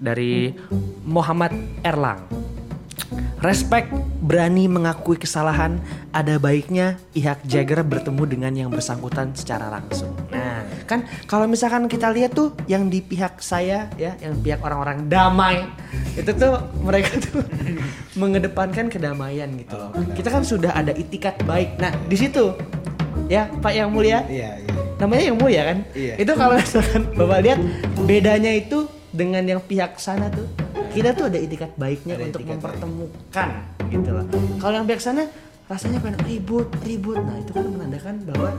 dari 0.00 0.56
Muhammad 1.04 1.52
Erlang. 1.84 2.24
Respect 3.40 3.88
berani 4.20 4.68
mengakui 4.68 5.16
kesalahan, 5.16 5.80
ada 6.12 6.36
baiknya 6.36 7.00
pihak 7.16 7.40
Jagger 7.48 7.80
bertemu 7.80 8.22
dengan 8.28 8.52
yang 8.52 8.68
bersangkutan 8.68 9.32
secara 9.32 9.72
langsung. 9.72 10.12
Nah, 10.28 10.60
kan 10.84 11.08
kalau 11.24 11.48
misalkan 11.48 11.88
kita 11.88 12.12
lihat 12.12 12.36
tuh 12.36 12.52
yang 12.68 12.92
di 12.92 13.00
pihak 13.00 13.40
saya 13.40 13.88
ya, 13.96 14.12
yang 14.20 14.36
pihak 14.44 14.60
orang-orang 14.60 15.08
damai, 15.08 15.64
itu 16.12 16.28
tuh 16.36 16.60
mereka 16.84 17.16
tuh 17.16 17.40
mengedepankan 18.20 18.92
kedamaian 18.92 19.48
gitu 19.56 19.72
loh. 19.72 19.88
Kita 20.12 20.28
kan 20.28 20.44
sudah 20.44 20.76
ada 20.76 20.92
itikat 20.92 21.40
baik. 21.48 21.80
Nah, 21.80 21.96
di 22.12 22.20
situ 22.20 22.52
ya 23.24 23.48
Pak 23.48 23.72
Yang 23.72 23.88
Mulia, 23.88 24.20
Iya, 24.28 24.60
iya. 24.60 24.72
namanya 25.00 25.22
yang 25.32 25.38
mulia 25.40 25.62
kan 25.64 25.78
Iya. 25.96 26.14
itu 26.20 26.32
kalau 26.36 26.54
misalkan 26.60 27.02
bapak 27.16 27.40
lihat 27.40 27.58
bedanya 28.04 28.52
itu 28.52 28.84
dengan 29.10 29.42
yang 29.42 29.60
pihak 29.60 29.96
sana 29.96 30.30
tuh 30.30 30.46
kita 30.90 31.12
tuh 31.12 31.26
ada 31.26 31.36
itikat 31.36 31.74
baiknya 31.74 32.14
Ada 32.14 32.24
untuk 32.26 32.40
itikat 32.40 32.54
mempertemukan 32.56 33.48
gitu 33.88 34.10
loh 34.10 34.24
kalau 34.56 34.74
yang 34.76 34.86
pihak 34.86 35.00
sana 35.00 35.26
rasanya 35.66 35.98
pengen 35.98 36.18
ribut 36.24 36.66
ribut 36.80 37.18
nah 37.18 37.36
itu 37.36 37.50
kan 37.50 37.64
menandakan 37.64 38.14
bahwa 38.24 38.50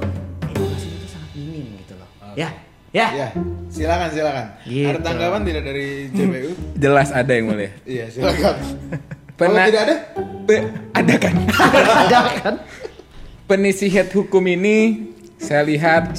edukasi 0.46 0.88
itu 0.90 1.08
sangat 1.08 1.32
minim 1.34 1.76
gitu 1.78 1.94
loh 1.96 2.08
ya 2.34 2.50
ya 2.92 3.08
Iya. 3.10 3.28
Silakan, 3.72 4.12
silakan. 4.12 4.46
Gitu. 4.68 4.84
Ada 4.84 5.00
tanggapan 5.00 5.42
tidak 5.48 5.64
dari 5.64 6.12
JPU? 6.12 6.52
Jelas 6.84 7.08
ada 7.10 7.32
yang 7.32 7.48
mulia. 7.48 7.72
iya, 7.88 8.12
silakan. 8.12 8.52
Kalau 8.60 9.56
Pernah- 9.56 9.66
tidak 9.66 9.82
ada? 9.82 9.96
Pe- 10.44 10.68
ada 10.92 11.14
kan? 11.16 11.34
ada 12.04 12.20
kan 12.36 12.56
Penisihat 13.48 14.12
hukum 14.12 14.44
ini 14.46 15.11
saya 15.42 15.66
lihat 15.66 16.14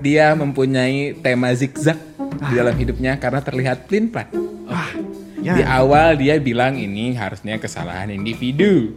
dia 0.00 0.32
mempunyai 0.32 1.12
tema 1.20 1.52
zigzag 1.52 2.00
di 2.48 2.52
dalam 2.56 2.72
hidupnya 2.72 3.20
karena 3.20 3.44
terlihat 3.44 3.84
plin 3.84 4.08
plan. 4.08 4.26
Di 5.36 5.62
awal 5.62 6.18
dia 6.18 6.40
bilang 6.42 6.74
ini 6.74 7.14
harusnya 7.14 7.60
kesalahan 7.60 8.10
individu. 8.10 8.96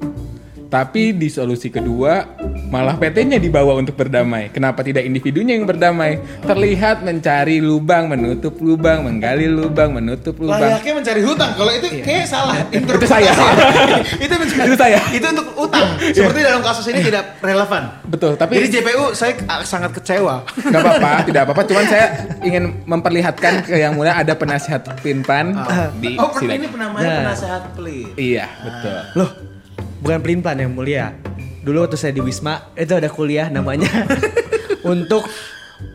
Tapi 0.70 1.18
di 1.18 1.34
solusi 1.34 1.74
kedua 1.74 2.30
malah 2.70 2.94
PT-nya 2.94 3.42
dibawa 3.42 3.74
untuk 3.74 3.98
berdamai. 3.98 4.54
Kenapa 4.54 4.86
tidak 4.86 5.02
individunya 5.02 5.58
yang 5.58 5.66
berdamai? 5.66 6.22
Terlihat 6.46 7.02
mencari 7.02 7.58
lubang, 7.58 8.06
menutup 8.06 8.54
lubang, 8.62 9.02
menggali 9.02 9.50
lubang, 9.50 9.98
menutup 9.98 10.38
lubang. 10.38 10.62
Layaknya 10.62 10.94
mencari 11.02 11.22
hutang. 11.26 11.52
Kalau 11.58 11.72
itu 11.74 11.88
kayak 12.06 12.30
salah. 12.30 12.54
Itu 12.70 13.06
saya. 13.10 13.34
itu 14.30 14.34
mencari 14.38 14.68
Itu 14.70 14.76
saya. 14.78 15.00
Itu 15.10 15.26
untuk 15.34 15.48
utang. 15.58 15.88
Seperti 16.14 16.40
dalam 16.46 16.62
kasus 16.62 16.86
ini 16.94 17.02
tidak 17.02 17.42
relevan. 17.42 17.84
Betul, 18.06 18.38
tapi 18.38 18.62
Jadi 18.62 18.70
JPU 18.78 19.18
saya 19.18 19.42
ah, 19.50 19.66
sangat 19.66 19.98
kecewa. 19.98 20.46
nggak 20.46 20.82
apa-apa, 20.86 21.12
tidak 21.34 21.42
apa-apa. 21.50 21.62
Cuman 21.66 21.86
saya 21.90 22.06
ingin 22.46 22.86
memperlihatkan 22.86 23.66
ke 23.66 23.74
yang 23.74 23.98
mulia 23.98 24.22
ada 24.22 24.38
penasihat 24.38 24.86
pinpan 25.02 25.58
di 25.98 26.14
Oh, 26.22 26.30
ini 26.46 26.70
penamanya 26.70 27.10
Nah. 27.10 27.18
penasehat 27.26 27.64
pelit. 27.74 28.14
Iya, 28.14 28.46
betul. 28.62 29.00
loh 29.18 29.49
bukan 30.00 30.18
pelin 30.24 30.40
plan 30.40 30.58
yang 30.60 30.72
mulia 30.72 31.16
dulu 31.64 31.86
waktu 31.86 32.00
saya 32.00 32.16
di 32.16 32.24
Wisma 32.24 32.72
itu 32.74 32.96
ada 32.96 33.12
kuliah 33.12 33.52
namanya 33.52 33.88
untuk 34.92 35.28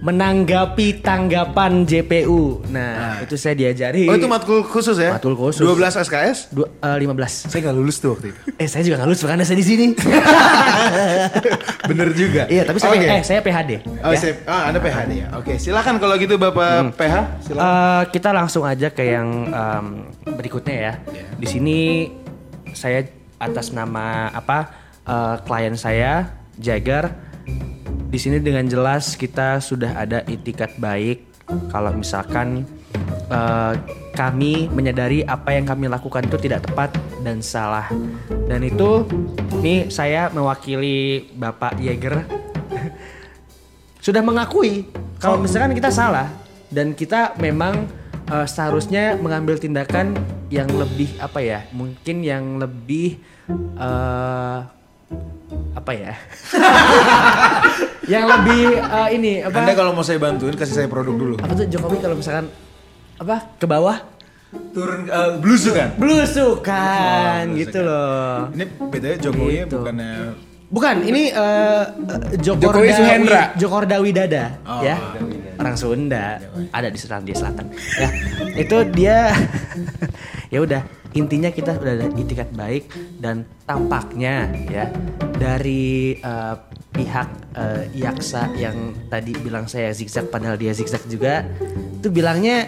menanggapi 0.00 1.04
tanggapan 1.04 1.84
JPU 1.84 2.64
nah, 2.73 3.20
itu 3.20 3.37
saya 3.37 3.52
diajari 3.52 4.08
Oh 4.08 4.16
itu 4.16 4.28
matkul 4.28 4.64
khusus 4.64 4.96
ya? 4.96 5.16
Matkul 5.16 5.37
khusus. 5.37 5.61
12 5.61 6.00
SKS? 6.08 6.38
Dua, 6.52 6.68
eh, 6.80 6.96
15 7.04 7.52
Saya 7.52 7.61
nggak 7.68 7.76
lulus 7.76 8.00
tuh 8.00 8.16
waktu 8.16 8.32
itu. 8.32 8.40
Eh 8.56 8.68
saya 8.68 8.80
juga 8.84 9.00
nggak 9.00 9.08
lulus 9.12 9.20
makanya 9.25 9.44
saya 9.44 9.58
di 9.61 9.66
sini. 9.66 9.87
Bener 11.92 12.08
juga. 12.16 12.49
iya 12.49 12.64
tapi 12.64 12.80
saya 12.80 12.96
Oke. 12.96 13.06
eh 13.08 13.23
saya 13.25 13.40
PHD. 13.44 13.70
Oh, 14.00 14.12
ya. 14.12 14.18
saya, 14.20 14.32
ah, 14.49 14.62
Anda 14.73 14.78
PHD 14.80 15.12
ya. 15.20 15.26
Oke, 15.37 15.52
silakan 15.61 16.00
kalau 16.00 16.14
gitu 16.16 16.40
Bapak 16.40 16.96
PH. 16.96 17.16
Silakan. 17.44 17.64
Eh, 17.64 18.02
kita 18.12 18.28
langsung 18.32 18.64
aja 18.64 18.88
ke 18.88 19.04
yang 19.04 19.28
em, 19.52 19.87
berikutnya 20.32 20.76
ya. 20.76 20.92
Di 21.37 21.46
sini 21.49 22.08
saya 22.73 23.04
atas 23.44 23.70
nama 23.70 24.32
apa 24.32 24.72
eh, 25.04 25.36
klien 25.44 25.76
saya 25.76 26.32
Jagger. 26.58 27.12
Di 28.08 28.19
sini 28.23 28.38
dengan 28.38 28.62
jelas 28.71 29.19
kita 29.19 29.58
sudah 29.58 29.99
ada 29.99 30.23
itikat 30.30 30.78
baik 30.78 31.26
kalau 31.69 31.92
misalkan 31.92 32.64
eh, 33.28 33.75
kami 34.14 34.71
menyadari 34.71 35.26
apa 35.26 35.50
yang 35.52 35.66
kami 35.66 35.90
lakukan 35.90 36.25
itu 36.25 36.38
tidak 36.38 36.64
tepat 36.64 36.95
dan 37.26 37.42
salah. 37.42 37.90
Dan 38.47 38.62
itu 38.62 39.04
nih 39.58 39.90
saya 39.90 40.30
mewakili 40.30 41.28
Bapak 41.34 41.76
Jagger 41.82 42.23
sudah 44.04 44.23
mengakui 44.23 44.86
kalau 45.19 45.40
misalkan 45.40 45.73
kita 45.73 45.88
salah 45.88 46.28
dan 46.69 46.92
kita 46.92 47.32
memang 47.40 47.88
eh, 48.26 48.47
seharusnya 48.47 49.17
mengambil 49.17 49.56
tindakan 49.56 50.15
yang 50.49 50.69
lebih 50.71 51.17
apa 51.19 51.39
ya 51.39 51.65
mungkin 51.71 52.21
yang 52.21 52.56
lebih 52.56 53.19
eh, 53.75 54.58
apa 55.75 55.93
ya 55.93 56.15
yang 58.13 58.25
lebih 58.26 58.63
eh, 58.78 59.08
ini 59.13 59.32
apa 59.41 59.56
Anda 59.58 59.73
kalau 59.73 59.93
mau 59.93 60.02
saya 60.02 60.19
bantuin 60.19 60.52
kasih 60.52 60.75
saya 60.75 60.89
produk 60.89 61.15
dulu. 61.15 61.34
apa 61.37 61.52
tuh 61.54 61.67
Jokowi 61.67 61.99
kalau 61.99 62.17
misalkan 62.17 62.47
apa 63.17 63.37
ke 63.54 63.67
bawah 63.67 63.99
Turun 64.71 65.10
uh, 65.10 65.34
blusukan. 65.37 65.99
belusukan 65.99 67.43
Oh, 67.45 67.58
gitu 67.58 67.78
loh 67.82 68.54
Ini 68.54 68.65
bedanya 68.87 69.19
Jokowi 69.21 69.54
Gitu. 69.60 69.75
bukannya 69.76 70.13
Bukan, 70.65 70.97
ini 71.02 71.30
Joko 72.39 72.58
Jokowi 72.65 72.91
Suhendra. 72.91 73.54
Jokorda 73.54 73.99
Widada, 73.99 74.58
Oh, 74.63 74.82
ya. 74.82 74.99
Orang 75.58 75.76
Sunda, 75.78 76.40
ada 76.75 76.88
di 76.90 76.99
Selandia 76.99 77.36
Selatan. 77.36 77.71
Ya, 77.99 78.08
itu 78.58 78.76
dia 78.93 79.30
ya 80.52 80.58
udah 80.62 80.82
intinya 81.14 81.50
kita 81.50 81.78
udah 81.78 81.93
ada 81.95 82.06
itikat 82.19 82.50
baik 82.54 82.90
dan 83.23 83.47
tampaknya 83.64 84.50
ya 84.67 84.90
dari 85.38 86.19
eh, 86.19 86.56
pihak 86.95 87.28
eh, 87.54 87.82
Yaksa 87.95 88.54
yang 88.58 88.95
tadi 89.06 89.34
bilang 89.38 89.71
saya 89.71 89.95
zigzag 89.95 90.30
padahal 90.30 90.58
dia 90.58 90.75
zigzag 90.75 91.06
juga 91.06 91.47
itu 91.99 92.10
bilangnya 92.10 92.67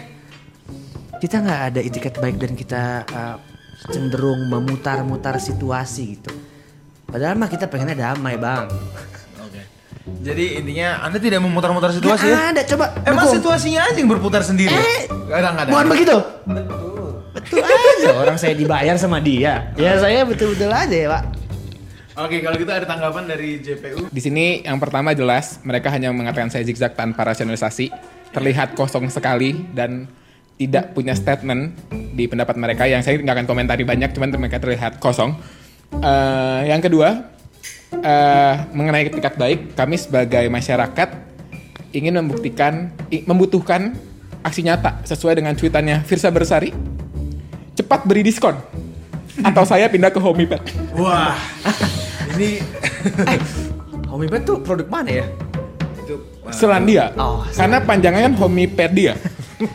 kita 1.19 1.43
nggak 1.43 1.61
ada 1.75 1.81
itikat 1.83 2.13
baik 2.23 2.39
dan 2.39 2.51
kita 2.55 2.83
eh, 3.03 3.37
cenderung 3.91 4.49
memutar-mutar 4.49 5.37
situasi 5.37 6.17
gitu. 6.17 6.33
Padahal 7.07 7.39
mah 7.39 7.47
kita 7.47 7.71
pengennya 7.71 8.11
damai 8.11 8.35
bang. 8.35 8.67
Jadi 10.17 10.59
intinya 10.59 11.03
Anda 11.03 11.17
tidak 11.17 11.39
memutar-mutar 11.39 11.91
situasi 11.91 12.25
ya? 12.25 12.35
Nggak 12.35 12.47
ada 12.51 12.61
coba. 12.67 12.85
Emang 13.03 13.25
dukung. 13.25 13.35
situasinya 13.39 13.81
aja 13.87 13.97
yang 13.97 14.09
berputar 14.11 14.41
sendiri. 14.43 14.73
Eh, 14.73 15.07
Gak 15.07 15.37
ada, 15.39 15.49
gak 15.53 15.63
ada. 15.67 15.71
Bukan 15.71 15.87
begitu. 15.87 16.15
Betul. 16.43 17.09
Betul 17.31 17.61
aja. 17.63 18.07
Orang 18.17 18.37
saya 18.39 18.53
dibayar 18.57 18.95
sama 18.97 19.21
dia. 19.21 19.71
Ya 19.75 19.95
saya 19.99 20.25
betul-betul 20.25 20.71
aja 20.71 20.95
ya 20.95 21.07
pak. 21.11 21.23
Oke, 22.17 22.41
kalau 22.41 22.57
gitu 22.57 22.71
ada 22.73 22.81
tanggapan 22.81 23.29
dari 23.29 23.61
JPU. 23.61 24.09
Di 24.09 24.17
sini 24.17 24.65
yang 24.65 24.81
pertama 24.81 25.13
jelas 25.13 25.61
mereka 25.61 25.93
hanya 25.93 26.09
mengatakan 26.09 26.49
saya 26.49 26.65
zigzag 26.65 26.97
tanpa 26.97 27.21
rasionalisasi, 27.21 27.93
terlihat 28.33 28.73
kosong 28.73 29.05
sekali 29.13 29.53
dan 29.77 30.09
tidak 30.57 30.97
punya 30.97 31.13
statement 31.13 31.77
di 32.17 32.25
pendapat 32.25 32.57
mereka 32.57 32.89
yang 32.89 33.05
saya 33.05 33.21
nggak 33.21 33.45
akan 33.45 33.47
komentari 33.47 33.85
banyak, 33.85 34.09
cuman 34.17 34.33
mereka 34.33 34.57
terlihat 34.57 34.97
kosong. 34.97 35.37
Eh, 35.93 36.61
yang 36.65 36.81
kedua 36.81 37.36
eh, 37.91 38.53
mengenai 38.73 39.07
etikat 39.09 39.35
baik, 39.35 39.73
kami 39.73 39.95
sebagai 39.99 40.45
masyarakat 40.51 41.09
ingin 41.95 42.19
membuktikan, 42.19 42.91
membutuhkan 43.25 43.95
aksi 44.43 44.61
nyata 44.63 45.01
sesuai 45.07 45.39
dengan 45.39 45.53
cuitannya 45.55 46.03
Firsa 46.03 46.31
Bersari. 46.31 46.71
Cepat 47.77 48.09
beri 48.09 48.25
diskon 48.25 48.57
atau 49.45 49.63
saya 49.63 49.85
pindah 49.85 50.09
ke 50.09 50.17
Homipet. 50.17 50.61
Wah, 50.97 51.37
ini 52.33 52.57
Homipet 54.11 54.41
tuh 54.49 54.57
produk 54.65 54.89
mana 54.89 55.21
ya? 55.21 55.25
itu 56.07 56.15
Selandia. 56.55 57.11
Oh, 57.19 57.43
Karena 57.51 57.83
panjangannya 57.83 58.31
kan 58.31 58.35
Homipedia. 58.39 59.13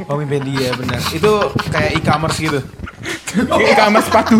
Homipedia 0.08 0.72
benar. 0.72 1.00
Itu 1.12 1.52
kayak 1.68 2.00
e-commerce 2.00 2.40
gitu. 2.40 2.60
E-commerce 3.64 4.06
sepatu. 4.06 4.36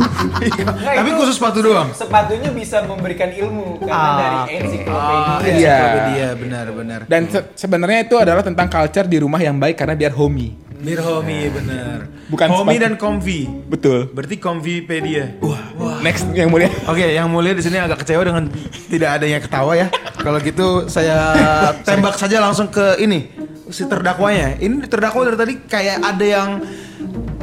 Tapi 0.77 1.11
khusus 1.13 1.35
sepatu 1.35 1.59
doang. 1.61 1.89
Sepatunya 1.93 2.51
bisa 2.51 2.85
memberikan 2.85 3.29
ilmu 3.29 3.81
karena 3.81 3.97
Ah, 3.97 4.17
dari 4.17 4.39
ensiklopedia. 4.55 5.49
Iya. 5.49 5.77
Ensiklopedia 5.77 6.29
benar-benar. 6.37 7.01
Dan 7.07 7.23
se- 7.27 7.47
sebenarnya 7.57 8.01
itu 8.03 8.17
adalah 8.17 8.41
tentang 8.41 8.67
culture 8.67 9.07
di 9.07 9.19
rumah 9.19 9.39
yang 9.39 9.57
baik 9.57 9.77
karena 9.77 9.95
biar 9.95 10.13
homey. 10.13 10.53
Bir 10.83 10.99
homey 10.99 11.47
benar. 11.47 12.11
Bukan 12.27 12.47
homey 12.49 12.75
sepatu. 12.75 12.83
dan 12.83 12.93
comfy. 12.97 13.41
Betul. 13.65 14.11
Berarti 14.11 14.37
comfypedia. 14.37 15.39
Wah, 15.39 15.63
wah. 15.79 15.97
Next 16.03 16.27
yang 16.33 16.51
mulia. 16.51 16.67
Oke, 16.85 17.07
yang 17.07 17.31
mulia 17.31 17.55
di 17.55 17.63
sini 17.63 17.79
agak 17.79 18.03
kecewa 18.03 18.23
dengan 18.25 18.51
tidak 18.91 19.11
adanya 19.15 19.39
ketawa 19.39 19.73
ya. 19.73 19.87
Kalau 20.19 20.39
gitu 20.39 20.87
saya 20.87 21.19
tembak 21.81 22.19
saja 22.19 22.43
langsung 22.43 22.67
ke 22.67 22.99
ini 22.99 23.31
si 23.71 23.87
terdakwanya. 23.87 24.59
Ini 24.59 24.83
terdakwa 24.85 25.23
dari 25.23 25.39
tadi 25.39 25.55
kayak 25.63 26.03
ada 26.03 26.27
yang 26.27 26.49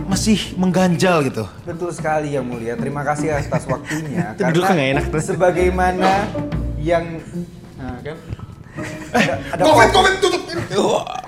masih 0.10 0.58
mengganjal 0.58 1.22
gitu. 1.22 1.46
Betul 1.70 1.94
sekali 1.94 2.34
yang 2.34 2.42
mulia. 2.42 2.74
Terima 2.74 3.06
kasih 3.06 3.38
atas 3.38 3.70
waktunya. 3.70 4.34
Duduknya 4.42 4.74
nggak 4.74 4.90
enak 4.98 5.06
tuh. 5.14 5.22
sebagaimana 5.22 6.26
yang 6.82 7.22
nah, 7.78 8.02
kan 8.02 8.18
ada, 9.14 9.34
ada 9.54 9.62
Covid, 9.62 9.90
Covid 9.94 10.14
tutup. 10.18 10.42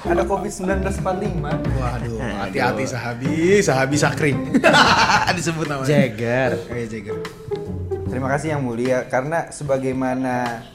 ada 0.01 0.23
COVID 0.25 0.51
1945. 0.81 1.77
Waduh, 1.77 2.17
hati-hati 2.41 2.83
sahabi, 2.89 3.61
sahabi 3.61 3.95
sakri. 4.01 4.33
Disebut 5.37 5.69
namanya. 5.69 5.85
Jagger. 5.85 6.51
Kayak 6.65 6.87
Jagger. 6.89 7.17
Terima 8.09 8.27
kasih 8.33 8.57
yang 8.57 8.61
mulia 8.65 9.05
karena 9.07 9.53
sebagaimana 9.53 10.65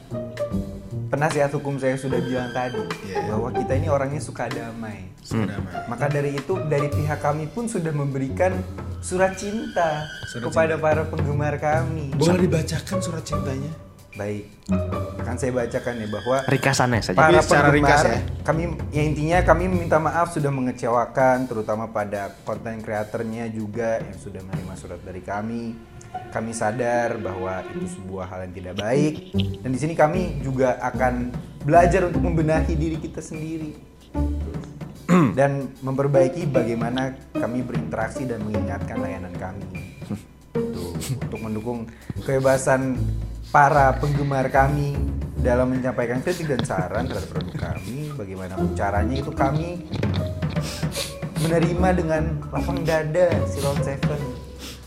penasihat 1.06 1.50
hukum 1.50 1.76
saya 1.76 1.94
sudah 1.94 2.18
bilang 2.18 2.50
tadi 2.50 2.82
Iya. 3.04 3.28
bahwa 3.28 3.48
kita 3.50 3.72
ini 3.74 3.86
orangnya 3.86 4.18
suka 4.18 4.46
damai. 4.46 5.10
Sudah 5.20 5.52
damai. 5.52 5.72
Maka 5.86 6.06
dari 6.06 6.30
itu 6.32 6.54
dari 6.64 6.88
pihak 6.88 7.18
kami 7.18 7.46
pun 7.46 7.66
sudah 7.66 7.90
memberikan 7.90 8.52
surat 8.98 9.34
cinta 9.34 10.06
Surat 10.26 10.50
kepada 10.50 10.74
para 10.76 11.02
penggemar 11.04 11.56
kami. 11.56 12.10
Boleh 12.12 12.42
dibacakan 12.42 12.98
surat 12.98 13.22
cintanya? 13.22 13.70
Baik, 14.16 14.48
akan 15.20 15.36
saya 15.36 15.52
bacakan 15.52 16.00
ya 16.00 16.08
bahwa 16.08 16.36
Rikasannya 16.48 17.04
saja. 17.04 17.20
para 17.20 17.36
secara 17.36 17.68
ringkas 17.68 18.00
penggemar 18.00 18.16
ya. 18.16 18.20
kami 18.42 18.62
ya 18.88 19.02
intinya 19.04 19.38
kami 19.44 19.64
minta 19.68 20.00
maaf 20.00 20.32
sudah 20.32 20.48
mengecewakan 20.48 21.44
terutama 21.44 21.84
pada 21.86 22.32
konten 22.40 22.80
kreatornya 22.80 23.44
juga 23.48 24.00
yang 24.00 24.16
sudah 24.16 24.40
menerima 24.40 24.72
surat 24.72 25.04
dari 25.04 25.20
kami 25.20 25.76
kami 26.30 26.52
sadar 26.52 27.16
bahwa 27.18 27.64
itu 27.74 27.98
sebuah 27.98 28.26
hal 28.28 28.40
yang 28.48 28.54
tidak 28.54 28.74
baik. 28.80 29.14
Dan 29.62 29.70
di 29.72 29.78
sini 29.78 29.94
kami 29.96 30.40
juga 30.44 30.76
akan 30.80 31.32
belajar 31.64 32.06
untuk 32.06 32.22
membenahi 32.22 32.74
diri 32.76 32.96
kita 33.00 33.24
sendiri. 33.24 33.74
Dan 35.38 35.70
memperbaiki 35.80 36.50
bagaimana 36.50 37.14
kami 37.30 37.62
berinteraksi 37.62 38.26
dan 38.26 38.42
mengingatkan 38.42 38.98
layanan 38.98 39.30
kami. 39.38 39.94
Tuh, 40.50 40.98
untuk 40.98 41.40
mendukung 41.40 41.86
kebebasan 42.26 42.98
para 43.54 43.94
penggemar 44.02 44.50
kami 44.50 44.98
dalam 45.46 45.70
menyampaikan 45.70 46.18
kritik 46.24 46.50
dan 46.50 46.64
saran 46.66 47.06
terhadap 47.06 47.30
produk 47.30 47.56
kami 47.70 48.10
bagaimana 48.18 48.58
caranya 48.74 49.16
itu 49.20 49.30
kami 49.30 49.84
menerima 51.44 51.88
dengan 51.94 52.22
lapang 52.50 52.82
dada 52.82 53.30
Silon 53.46 53.78
Seven 53.84 54.45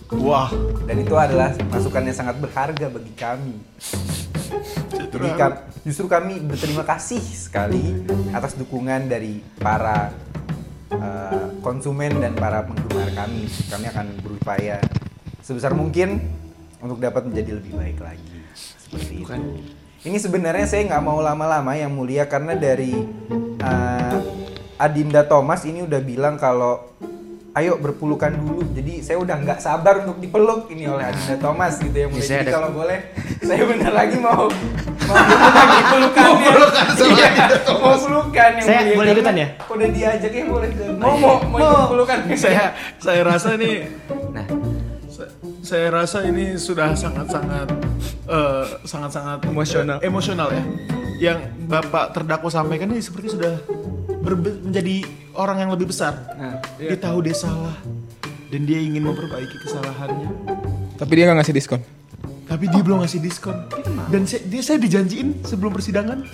Wah, 0.10 0.50
dan 0.89 0.98
itu 0.98 1.13
adalah 1.13 1.54
masukan 1.69 2.02
yang 2.02 2.17
sangat 2.17 2.41
berharga 2.41 2.89
bagi 2.89 3.13
kami 3.13 3.58
jadi 5.10 5.30
justru 5.86 6.06
kami 6.06 6.41
berterima 6.43 6.84
kasih 6.86 7.22
sekali 7.22 8.06
atas 8.34 8.58
dukungan 8.58 9.10
dari 9.10 9.41
para 9.58 10.13
uh, 10.93 11.54
konsumen 11.62 12.17
dan 12.22 12.34
para 12.38 12.65
penggemar 12.65 13.10
kami. 13.13 13.45
Kami 13.69 13.86
akan 13.89 14.06
berupaya 14.22 14.78
sebesar 15.41 15.74
mungkin 15.74 16.22
untuk 16.80 17.02
dapat 17.02 17.26
menjadi 17.26 17.58
lebih 17.58 17.74
baik 17.78 18.00
lagi. 18.02 18.38
Seperti 18.56 19.13
itu. 19.24 19.34
Ini 20.00 20.15
sebenarnya 20.15 20.63
saya 20.63 20.88
nggak 20.88 21.04
mau 21.04 21.19
lama-lama 21.19 21.76
yang 21.76 21.91
mulia 21.91 22.24
karena 22.24 22.56
dari 22.56 22.95
uh, 23.60 24.17
Adinda 24.80 25.28
Thomas 25.28 25.67
ini 25.67 25.84
udah 25.84 26.00
bilang 26.00 26.39
kalau 26.39 26.88
ayo 27.51 27.75
berpelukan 27.75 28.29
dulu. 28.31 28.62
Jadi 28.71 28.99
saya 28.99 29.17
udah 29.17 29.35
nggak 29.38 29.59
sabar 29.59 30.01
untuk 30.01 30.17
dipeluk 30.17 30.67
ini 30.67 30.85
oleh 30.85 31.05
Adinda 31.05 31.35
Thomas 31.35 31.77
gitu 31.77 31.93
ya 31.93 32.07
mulia. 32.07 32.19
Bisa 32.19 32.33
Jadi 32.35 32.43
ada- 32.43 32.53
kalau 32.53 32.69
boleh 32.71 32.99
saya 33.39 33.62
benar 33.63 33.91
lagi 33.91 34.17
mau 34.17 34.45
mau 34.45 35.15
lagi 35.49 35.81
pelukan 35.88 36.25
mau 36.27 36.39
pelukan 36.45 36.85
mau 37.73 37.95
pelukan 37.97 38.49
yang 38.53 38.63
Saya 38.63 38.79
mulia. 38.83 38.95
boleh 38.95 39.12
ikutan 39.13 39.35
ya? 39.35 39.47
Udah 39.65 39.88
diajak 39.89 40.31
ya 40.31 40.43
boleh. 40.45 40.69
Mau 40.95 41.13
mau 41.15 41.35
mau 41.43 41.57
ikut 41.57 41.88
pelukan. 41.89 42.17
saya 42.35 42.63
saya 42.97 43.21
rasa 43.23 43.49
nih 43.55 43.89
Nah, 44.29 44.45
Sa- 45.09 45.31
saya 45.65 45.88
rasa 45.89 46.17
ini 46.23 46.53
sudah 46.55 46.93
sangat-sangat 46.93 47.67
eh, 48.25 48.65
sangat-sangat 48.83 49.41
Emosional. 49.43 49.97
emosional 49.99 50.49
ya. 50.49 50.63
Yang 51.19 51.39
Bapak 51.65 52.13
terdakwa 52.13 52.47
sampaikan 52.47 52.88
ini 52.88 53.01
seperti 53.01 53.33
sudah 53.33 53.57
menjadi 54.23 55.03
orang 55.34 55.63
yang 55.65 55.69
lebih 55.71 55.89
besar. 55.89 56.15
Nah, 56.36 56.60
Dia 56.77 56.97
tahu 56.99 57.23
dia 57.23 57.36
salah 57.36 57.75
dan 58.49 58.62
dia 58.65 58.79
ingin 58.82 59.05
memperbaiki 59.05 59.58
kesalahannya. 59.63 60.29
Tapi 60.99 61.12
dia 61.15 61.23
nggak 61.29 61.38
ngasih 61.43 61.55
diskon. 61.55 61.82
Tapi 62.49 62.65
dia 62.65 62.82
belum 62.82 63.05
ngasih 63.05 63.21
diskon. 63.21 63.55
Dan 64.10 64.25
saya, 64.25 64.41
dia 64.49 64.62
saya 64.65 64.82
dijanjiin 64.82 65.45
sebelum 65.45 65.69
persidangan 65.69 66.25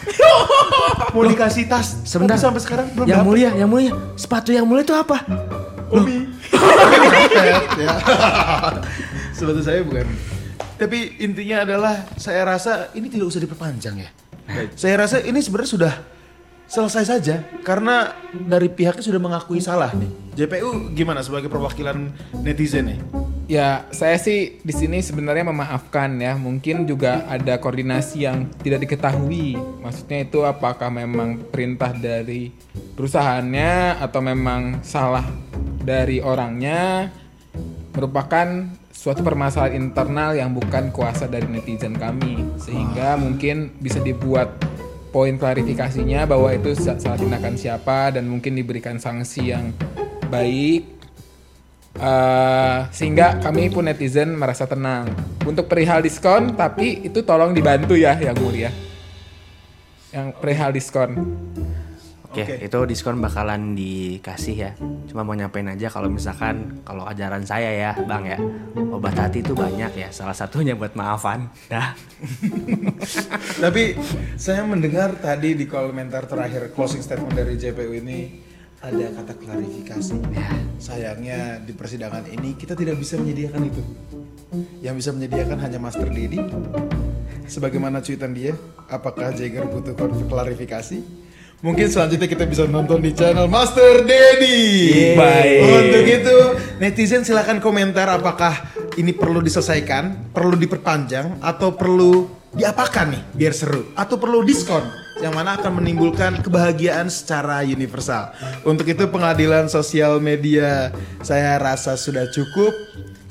mau 1.13 1.23
dikasih 1.27 1.67
tas. 1.67 2.07
Sebentar. 2.07 2.39
Tapi 2.39 2.45
sampai 2.47 2.61
sekarang 2.63 2.87
belum 2.95 3.05
yang 3.05 3.19
dapet. 3.21 3.27
mulia, 3.27 3.49
yang 3.51 3.69
mulia. 3.69 3.91
Sepatu 4.15 4.55
yang 4.55 4.63
mulia 4.63 4.87
itu 4.87 4.95
apa? 4.95 5.27
Umi. 5.91 6.23
ya. 7.83 7.93
Sebetulnya 9.35 9.65
saya 9.67 9.83
bukan. 9.83 10.07
Tapi 10.79 11.19
intinya 11.19 11.67
adalah 11.67 12.07
saya 12.15 12.47
rasa 12.47 12.89
ini 12.95 13.11
tidak 13.11 13.27
usah 13.27 13.43
diperpanjang 13.43 13.95
ya. 13.99 14.09
Saya 14.79 14.95
rasa 15.03 15.19
ini 15.19 15.43
sebenarnya 15.43 15.71
sudah 15.71 15.93
selesai 16.65 17.03
saja 17.05 17.45
karena 17.61 18.13
dari 18.33 18.69
pihaknya 18.69 19.05
sudah 19.05 19.21
mengakui 19.21 19.61
salah 19.61 19.93
nih. 19.93 20.09
JPU 20.35 20.91
gimana 20.91 21.23
sebagai 21.23 21.47
perwakilan 21.47 22.11
netizen 22.43 22.91
nih? 22.91 22.99
Ya, 23.45 23.85
saya 23.93 24.17
sih 24.17 24.57
di 24.65 24.73
sini 24.73 25.05
sebenarnya 25.05 25.45
memaafkan 25.45 26.17
ya. 26.17 26.33
Mungkin 26.33 26.89
juga 26.89 27.29
ada 27.29 27.61
koordinasi 27.61 28.25
yang 28.25 28.49
tidak 28.57 28.89
diketahui. 28.89 29.53
Maksudnya 29.85 30.25
itu 30.25 30.41
apakah 30.41 30.89
memang 30.89 31.45
perintah 31.53 31.93
dari 31.93 32.49
perusahaannya 32.97 34.01
atau 34.01 34.19
memang 34.25 34.81
salah 34.81 35.23
dari 35.85 36.25
orangnya 36.25 37.13
merupakan 37.93 38.65
suatu 38.89 39.21
permasalahan 39.21 39.77
internal 39.77 40.33
yang 40.33 40.49
bukan 40.49 40.89
kuasa 40.89 41.29
dari 41.29 41.45
netizen 41.45 41.93
kami. 41.93 42.41
Sehingga 42.57 43.13
mungkin 43.13 43.77
bisa 43.77 44.01
dibuat 44.01 44.57
poin 45.15 45.39
klarifikasinya 45.39 46.27
bahwa 46.27 46.51
itu 46.51 46.75
sa- 46.75 46.99
salah 46.99 47.15
tindakan 47.15 47.55
siapa 47.55 48.11
dan 48.11 48.27
mungkin 48.27 48.51
diberikan 48.51 48.99
sanksi 48.99 49.55
yang 49.55 49.71
baik. 50.27 50.83
Eh, 51.95 52.79
sehingga 52.91 53.39
kami 53.39 53.71
pun 53.71 53.87
netizen 53.87 54.35
merasa 54.35 54.67
tenang. 54.67 55.07
Untuk 55.47 55.71
perihal 55.71 56.03
diskon 56.03 56.59
tapi 56.59 57.07
itu 57.07 57.23
tolong 57.23 57.55
dibantu 57.55 57.95
ya 57.95 58.19
yang 58.19 58.35
mulia 58.35 58.67
yang 60.15 60.31
perihal 60.31 60.71
diskon 60.71 61.11
Oke, 62.35 62.67
itu 62.67 62.79
diskon 62.83 63.23
bakalan 63.23 63.79
dikasih 63.79 64.55
ya. 64.59 64.71
Cuma 65.07 65.23
mau 65.23 65.31
nyampein 65.31 65.71
aja 65.71 65.87
kalau 65.87 66.11
misalkan 66.11 66.83
kalau 66.83 67.07
ajaran 67.07 67.47
saya 67.47 67.71
ya, 67.71 67.91
Bang 68.03 68.27
ya. 68.27 68.35
Obat 68.75 69.15
hati 69.15 69.39
itu 69.39 69.55
banyak 69.55 69.95
ya. 69.95 70.11
Salah 70.11 70.35
satunya 70.35 70.75
buat 70.75 70.99
maafan. 70.99 71.47
Dah. 71.71 71.95
Tapi 73.63 73.95
saya 74.35 74.67
mendengar 74.67 75.15
tadi 75.15 75.55
di 75.55 75.63
komentar 75.63 76.27
terakhir 76.27 76.75
closing 76.75 76.99
statement 76.99 77.39
dari 77.39 77.55
JPU 77.55 77.95
ini 77.95 78.43
ada 78.83 79.15
kata 79.15 79.33
klarifikasi. 79.39 80.19
Sayangnya 80.75 81.63
di 81.63 81.71
persidangan 81.71 82.27
ini 82.27 82.59
kita 82.59 82.75
tidak 82.75 82.99
bisa 82.99 83.15
menyediakan 83.15 83.63
itu. 83.63 83.81
Yang 84.83 84.95
bisa 84.99 85.09
menyediakan 85.15 85.57
hanya 85.63 85.79
Master 85.79 86.11
Dedi. 86.11 86.43
Sebagaimana 87.47 88.03
cuitan 88.03 88.35
dia, 88.35 88.51
apakah 88.91 89.31
Jagger 89.31 89.71
butuh 89.71 89.95
klarifikasi? 90.27 91.24
Mungkin 91.63 91.87
selanjutnya 91.87 92.27
kita 92.27 92.43
bisa 92.43 92.67
nonton 92.67 92.99
di 92.99 93.15
channel 93.15 93.47
Master 93.47 94.03
Dedi. 94.03 95.15
Baik. 95.15 95.59
Untuk 95.63 96.03
itu 96.03 96.37
netizen 96.83 97.23
silahkan 97.23 97.63
komentar 97.63 98.11
apakah 98.11 98.75
ini 98.99 99.15
perlu 99.15 99.39
diselesaikan, 99.39 100.35
perlu 100.35 100.59
diperpanjang, 100.59 101.39
atau 101.39 101.71
perlu 101.71 102.27
diapakan 102.55 103.07
nih 103.11 103.21
biar 103.35 103.53
seru, 103.55 103.91
atau 103.95 104.15
perlu 104.15 104.43
diskon 104.43 104.83
yang 105.23 105.31
mana 105.31 105.55
akan 105.55 105.79
menimbulkan 105.79 106.43
kebahagiaan 106.43 107.07
secara 107.07 107.63
universal. 107.63 108.35
Untuk 108.67 108.87
itu 108.91 109.07
pengadilan 109.07 109.71
sosial 109.71 110.19
media 110.19 110.91
saya 111.23 111.55
rasa 111.55 111.95
sudah 111.95 112.27
cukup 112.31 112.75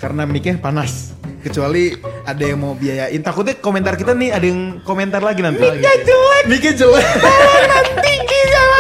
karena 0.01 0.25
mic-nya 0.25 0.57
panas. 0.57 1.13
Kecuali 1.45 1.93
ada 2.25 2.43
yang 2.45 2.59
mau 2.61 2.73
biayain. 2.75 3.21
Takutnya 3.21 3.55
komentar 3.61 3.95
kita 3.95 4.17
nih 4.17 4.33
ada 4.33 4.47
yang 4.49 4.81
komentar 4.83 5.21
lagi 5.21 5.45
nanti. 5.45 5.61
Mic-nya 5.61 5.95
jelek. 6.03 6.45
Mic-nya 6.49 6.73
jelek. 6.73 7.07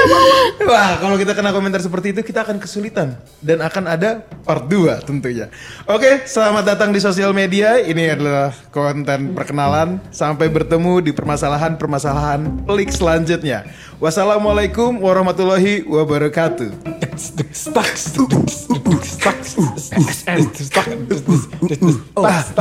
Wah, 0.68 0.96
kalau 0.96 1.16
kita 1.20 1.36
kena 1.36 1.52
komentar 1.52 1.80
seperti 1.80 2.16
itu 2.16 2.20
kita 2.24 2.40
akan 2.44 2.56
kesulitan 2.56 3.20
dan 3.44 3.60
akan 3.60 3.84
ada 3.84 4.24
part 4.44 4.64
2 4.64 5.04
tentunya. 5.04 5.52
Oke, 5.84 6.24
selamat 6.24 6.64
datang 6.64 6.90
di 6.92 7.00
sosial 7.00 7.36
media. 7.36 7.76
Ini 7.80 8.16
adalah 8.16 8.52
konten 8.72 9.36
perkenalan. 9.36 10.00
Sampai 10.08 10.48
bertemu 10.48 11.04
di 11.04 11.12
permasalahan-permasalahan 11.12 12.64
pelik 12.64 12.92
selanjutnya. 12.92 13.68
Wassalamualaikum 14.00 15.00
warahmatullahi 15.00 15.84
wabarakatuh. 15.84 16.72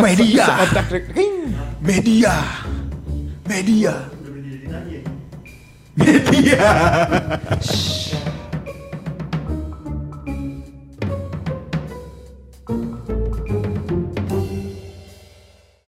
media. 0.02 0.46
Media. 1.82 2.34
Media. 3.46 4.10
Media. 5.96 7.40